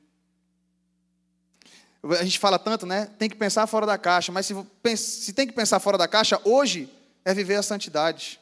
[2.04, 3.06] A gente fala tanto, né?
[3.20, 6.42] Tem que pensar fora da caixa, mas se, se tem que pensar fora da caixa,
[6.44, 6.90] hoje
[7.24, 8.40] é viver a santidade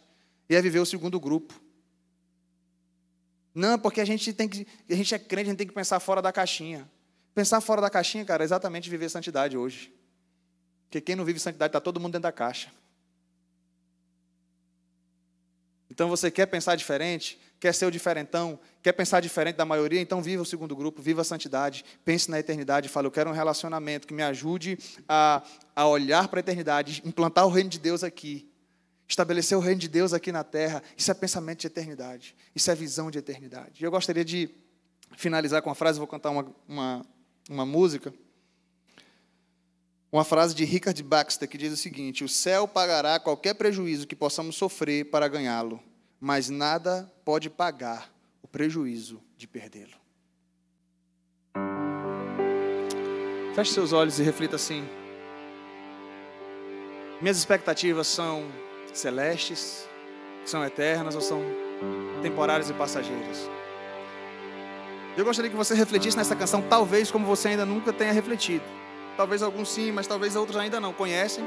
[0.49, 1.53] e é viver o segundo grupo.
[3.53, 5.99] Não, porque a gente tem que, a gente é crente, a gente tem que pensar
[5.99, 6.89] fora da caixinha.
[7.35, 9.93] Pensar fora da caixinha, cara, é exatamente viver santidade hoje.
[10.85, 12.71] Porque quem não vive santidade está todo mundo dentro da caixa.
[15.99, 20.21] Então você quer pensar diferente, quer ser o diferentão, quer pensar diferente da maioria, então
[20.21, 24.07] viva o segundo grupo, viva a santidade, pense na eternidade, fale, eu quero um relacionamento
[24.07, 24.79] que me ajude
[25.09, 25.43] a,
[25.75, 28.49] a olhar para a eternidade, implantar o reino de Deus aqui.
[29.09, 32.75] Estabelecer o reino de Deus aqui na terra, isso é pensamento de eternidade, isso é
[32.75, 33.81] visão de eternidade.
[33.81, 34.49] E eu gostaria de
[35.17, 37.05] finalizar com uma frase, vou cantar uma, uma,
[37.49, 38.13] uma música.
[40.09, 44.15] Uma frase de Richard Baxter que diz o seguinte: O céu pagará qualquer prejuízo que
[44.15, 45.83] possamos sofrer para ganhá-lo,
[46.19, 48.09] mas nada pode pagar
[48.41, 49.97] o prejuízo de perdê-lo.
[53.55, 54.87] Feche seus olhos e reflita assim.
[57.21, 58.49] Minhas expectativas são
[58.93, 59.87] celestes,
[60.45, 61.41] são eternas ou são
[62.21, 63.49] temporárias e passageiras?
[65.17, 68.63] Eu gostaria que você refletisse nessa canção, talvez como você ainda nunca tenha refletido.
[69.17, 71.43] Talvez alguns sim, mas talvez outros ainda não conhecem.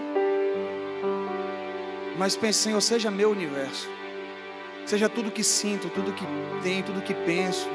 [2.18, 3.88] Mas pense, Senhor, seja meu universo.
[4.86, 6.24] Seja tudo que sinto, tudo que
[6.62, 7.68] tenho, tudo que penso.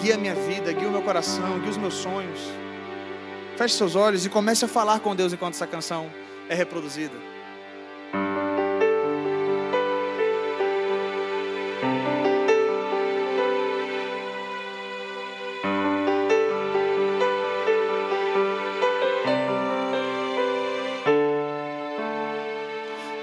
[0.00, 2.40] Guia a minha vida, guia o meu coração, guia os meus sonhos.
[3.56, 6.10] Feche seus olhos e comece a falar com Deus enquanto essa canção
[6.48, 7.14] é reproduzida.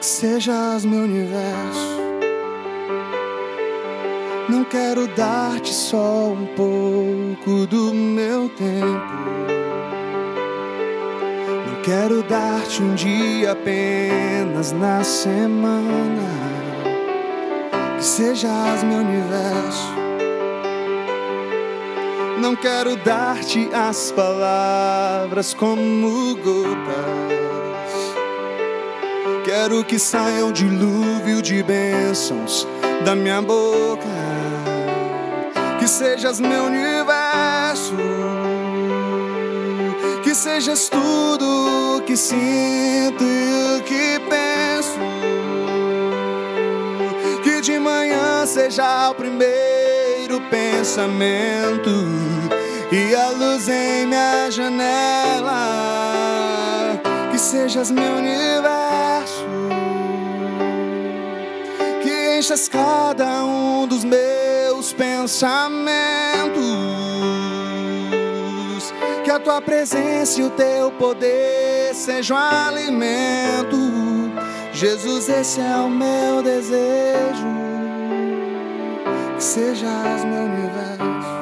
[0.02, 1.95] Sejas meu universo.
[4.66, 9.14] Não quero dar-te só um pouco do meu tempo.
[11.84, 16.24] Quero dar-te um dia apenas na semana.
[17.96, 19.94] Que sejas meu universo.
[22.42, 26.56] Não quero dar-te as palavras como gotas.
[29.46, 32.68] Quero que saia um dilúvio de bênçãos
[33.06, 33.85] da minha boca.
[36.16, 37.94] Que sejas meu universo
[40.36, 45.00] sejas tudo que sinto e que penso.
[47.42, 51.90] Que de manhã seja o primeiro pensamento
[52.92, 55.62] e a luz em minha janela.
[57.32, 59.48] Que sejas meu universo,
[62.04, 64.35] que enchas cada um dos meus
[64.98, 66.16] pensamentos
[69.36, 73.76] a tua presença e o teu poder sejam alimento.
[74.72, 77.46] Jesus, esse é o meu desejo.
[79.36, 81.36] Que sejas meu universo.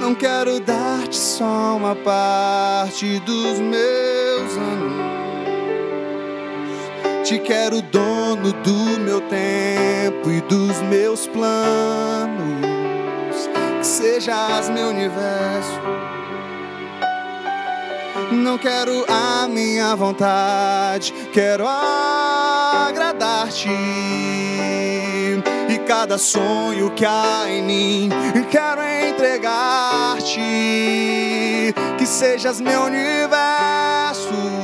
[0.00, 5.23] Não quero dar-te só uma parte dos meus anos.
[7.24, 12.28] Te quero dono do meu tempo e dos meus planos
[13.80, 15.80] sejas meu universo.
[18.30, 23.70] Não quero a minha vontade, quero agradar-te.
[23.70, 28.10] E cada sonho que há em mim,
[28.50, 30.42] quero entregar-te.
[31.96, 34.63] Que sejas meu universo, que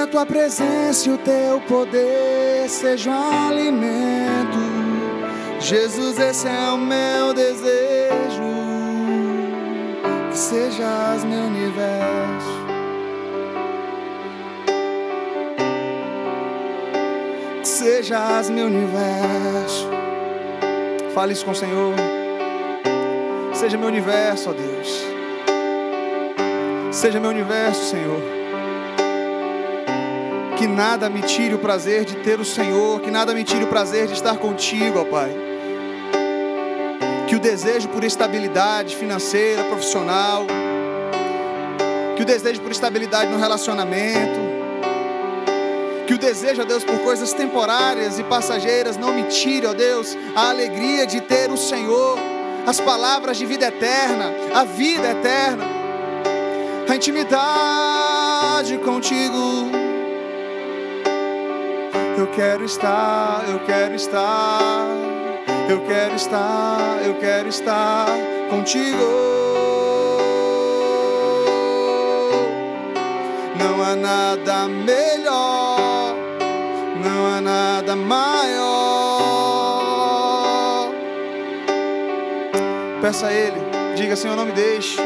[0.00, 3.12] Que a tua presença e o teu poder sejam
[3.48, 4.58] alimento.
[5.60, 8.40] Jesus, esse é o meu desejo
[10.32, 12.64] sejas meu universo.
[17.60, 19.86] Que sejas meu universo.
[21.14, 21.94] Fale isso com o Senhor.
[23.52, 25.04] Seja meu universo, ó Deus.
[26.90, 28.39] Seja meu universo, Senhor.
[30.60, 33.68] Que nada me tire o prazer de ter o Senhor, que nada me tire o
[33.68, 35.30] prazer de estar contigo, ó Pai
[37.26, 40.44] que o desejo por estabilidade financeira, profissional,
[42.16, 44.40] que o desejo por estabilidade no relacionamento,
[46.08, 50.18] que o desejo, ó Deus, por coisas temporárias e passageiras não me tire, ó Deus,
[50.34, 52.18] a alegria de ter o Senhor,
[52.66, 55.64] as palavras de vida eterna, a vida eterna,
[56.88, 59.79] a intimidade contigo.
[62.20, 64.86] Eu quero estar, eu quero estar
[65.70, 68.08] eu quero estar, eu quero estar
[68.50, 68.98] contigo.
[73.56, 76.16] Não há nada melhor,
[77.04, 78.50] não há nada maior.
[83.00, 83.60] Peça a Ele,
[83.94, 85.00] diga Senhor, não me deixe,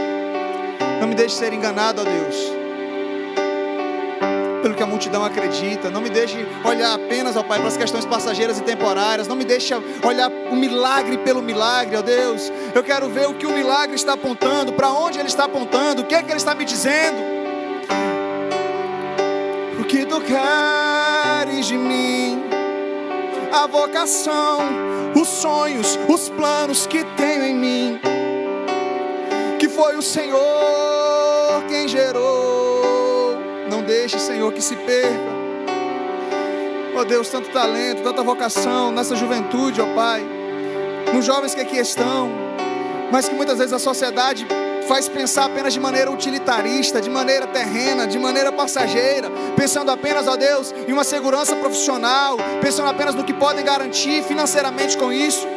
[0.98, 2.63] não me deixe ser enganado, ó Deus.
[4.74, 5.90] Que a multidão acredita.
[5.90, 9.28] Não me deixe olhar apenas, ó Pai, para as questões passageiras e temporárias.
[9.28, 12.52] Não me deixe olhar o milagre pelo milagre, ó Deus.
[12.74, 16.04] Eu quero ver o que o milagre está apontando, para onde ele está apontando, o
[16.04, 17.34] que é que ele está me dizendo.
[19.80, 22.42] O que tu queres de mim?
[23.52, 24.58] A vocação,
[25.14, 28.00] os sonhos, os planos que tenho em mim.
[29.58, 32.53] Que foi o Senhor quem gerou.
[33.74, 35.34] Não deixe, Senhor, que se perca.
[36.94, 40.24] Ó oh Deus, tanto talento, tanta vocação nessa juventude, ó oh Pai.
[41.12, 42.30] Nos jovens que aqui estão,
[43.10, 44.46] mas que muitas vezes a sociedade
[44.86, 50.36] faz pensar apenas de maneira utilitarista, de maneira terrena, de maneira passageira, pensando apenas, ó
[50.36, 55.48] Deus, em uma segurança profissional, pensando apenas no que podem garantir financeiramente com isso.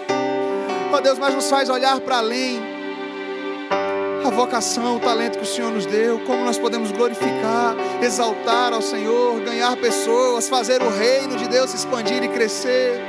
[0.92, 2.77] Ó Deus, mas nos faz olhar para além.
[4.28, 8.82] A vocação, o talento que o Senhor nos deu, como nós podemos glorificar, exaltar ao
[8.82, 13.00] Senhor, ganhar pessoas, fazer o reino de Deus expandir e crescer,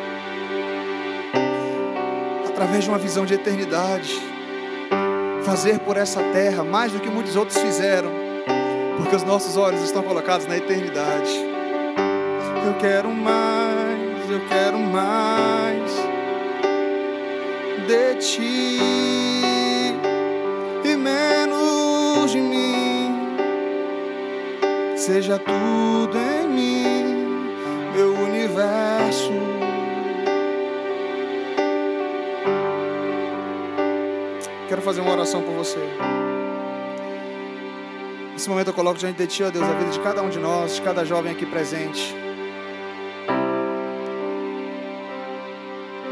[2.49, 4.15] através de uma visão de eternidade
[5.45, 8.11] fazer por essa terra mais do que muitos outros fizeram,
[8.97, 11.33] porque os nossos olhos estão colocados na eternidade.
[12.65, 15.91] Eu quero mais, eu quero mais
[17.89, 19.58] de ti
[25.09, 27.39] Seja tudo em mim,
[27.95, 29.33] meu universo.
[34.69, 35.79] Quero fazer uma oração por você.
[38.35, 40.39] Nesse momento eu coloco diante de Ti, ó Deus, a vida de cada um de
[40.39, 42.15] nós, de cada jovem aqui presente.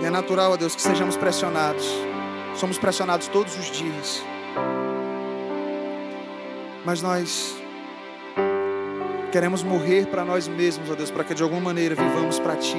[0.00, 1.86] E é natural, ó Deus, que sejamos pressionados.
[2.54, 4.24] Somos pressionados todos os dias.
[6.82, 7.65] Mas nós
[9.36, 12.78] queremos morrer para nós mesmos, ó Deus, para que de alguma maneira vivamos para Ti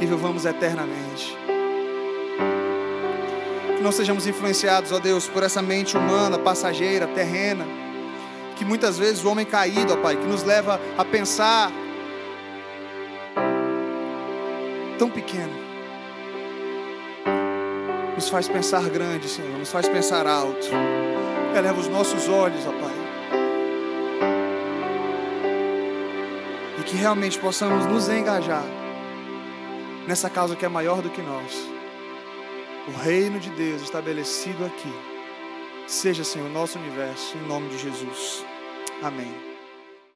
[0.00, 1.38] e vivamos eternamente.
[3.76, 7.64] Que não sejamos influenciados, ó Deus, por essa mente humana, passageira, terrena,
[8.56, 11.70] que muitas vezes o homem caído, ó Pai, que nos leva a pensar
[14.98, 15.54] tão pequeno,
[18.16, 20.66] nos faz pensar grande, Senhor, nos faz pensar alto,
[21.56, 22.91] eleva os nossos olhos, ó Pai,
[26.92, 28.64] que realmente possamos nos engajar
[30.06, 31.66] nessa causa que é maior do que nós
[32.86, 34.92] o reino de Deus estabelecido aqui.
[35.86, 38.44] Seja, Senhor, nosso universo, em nome de Jesus.
[39.02, 39.51] Amém.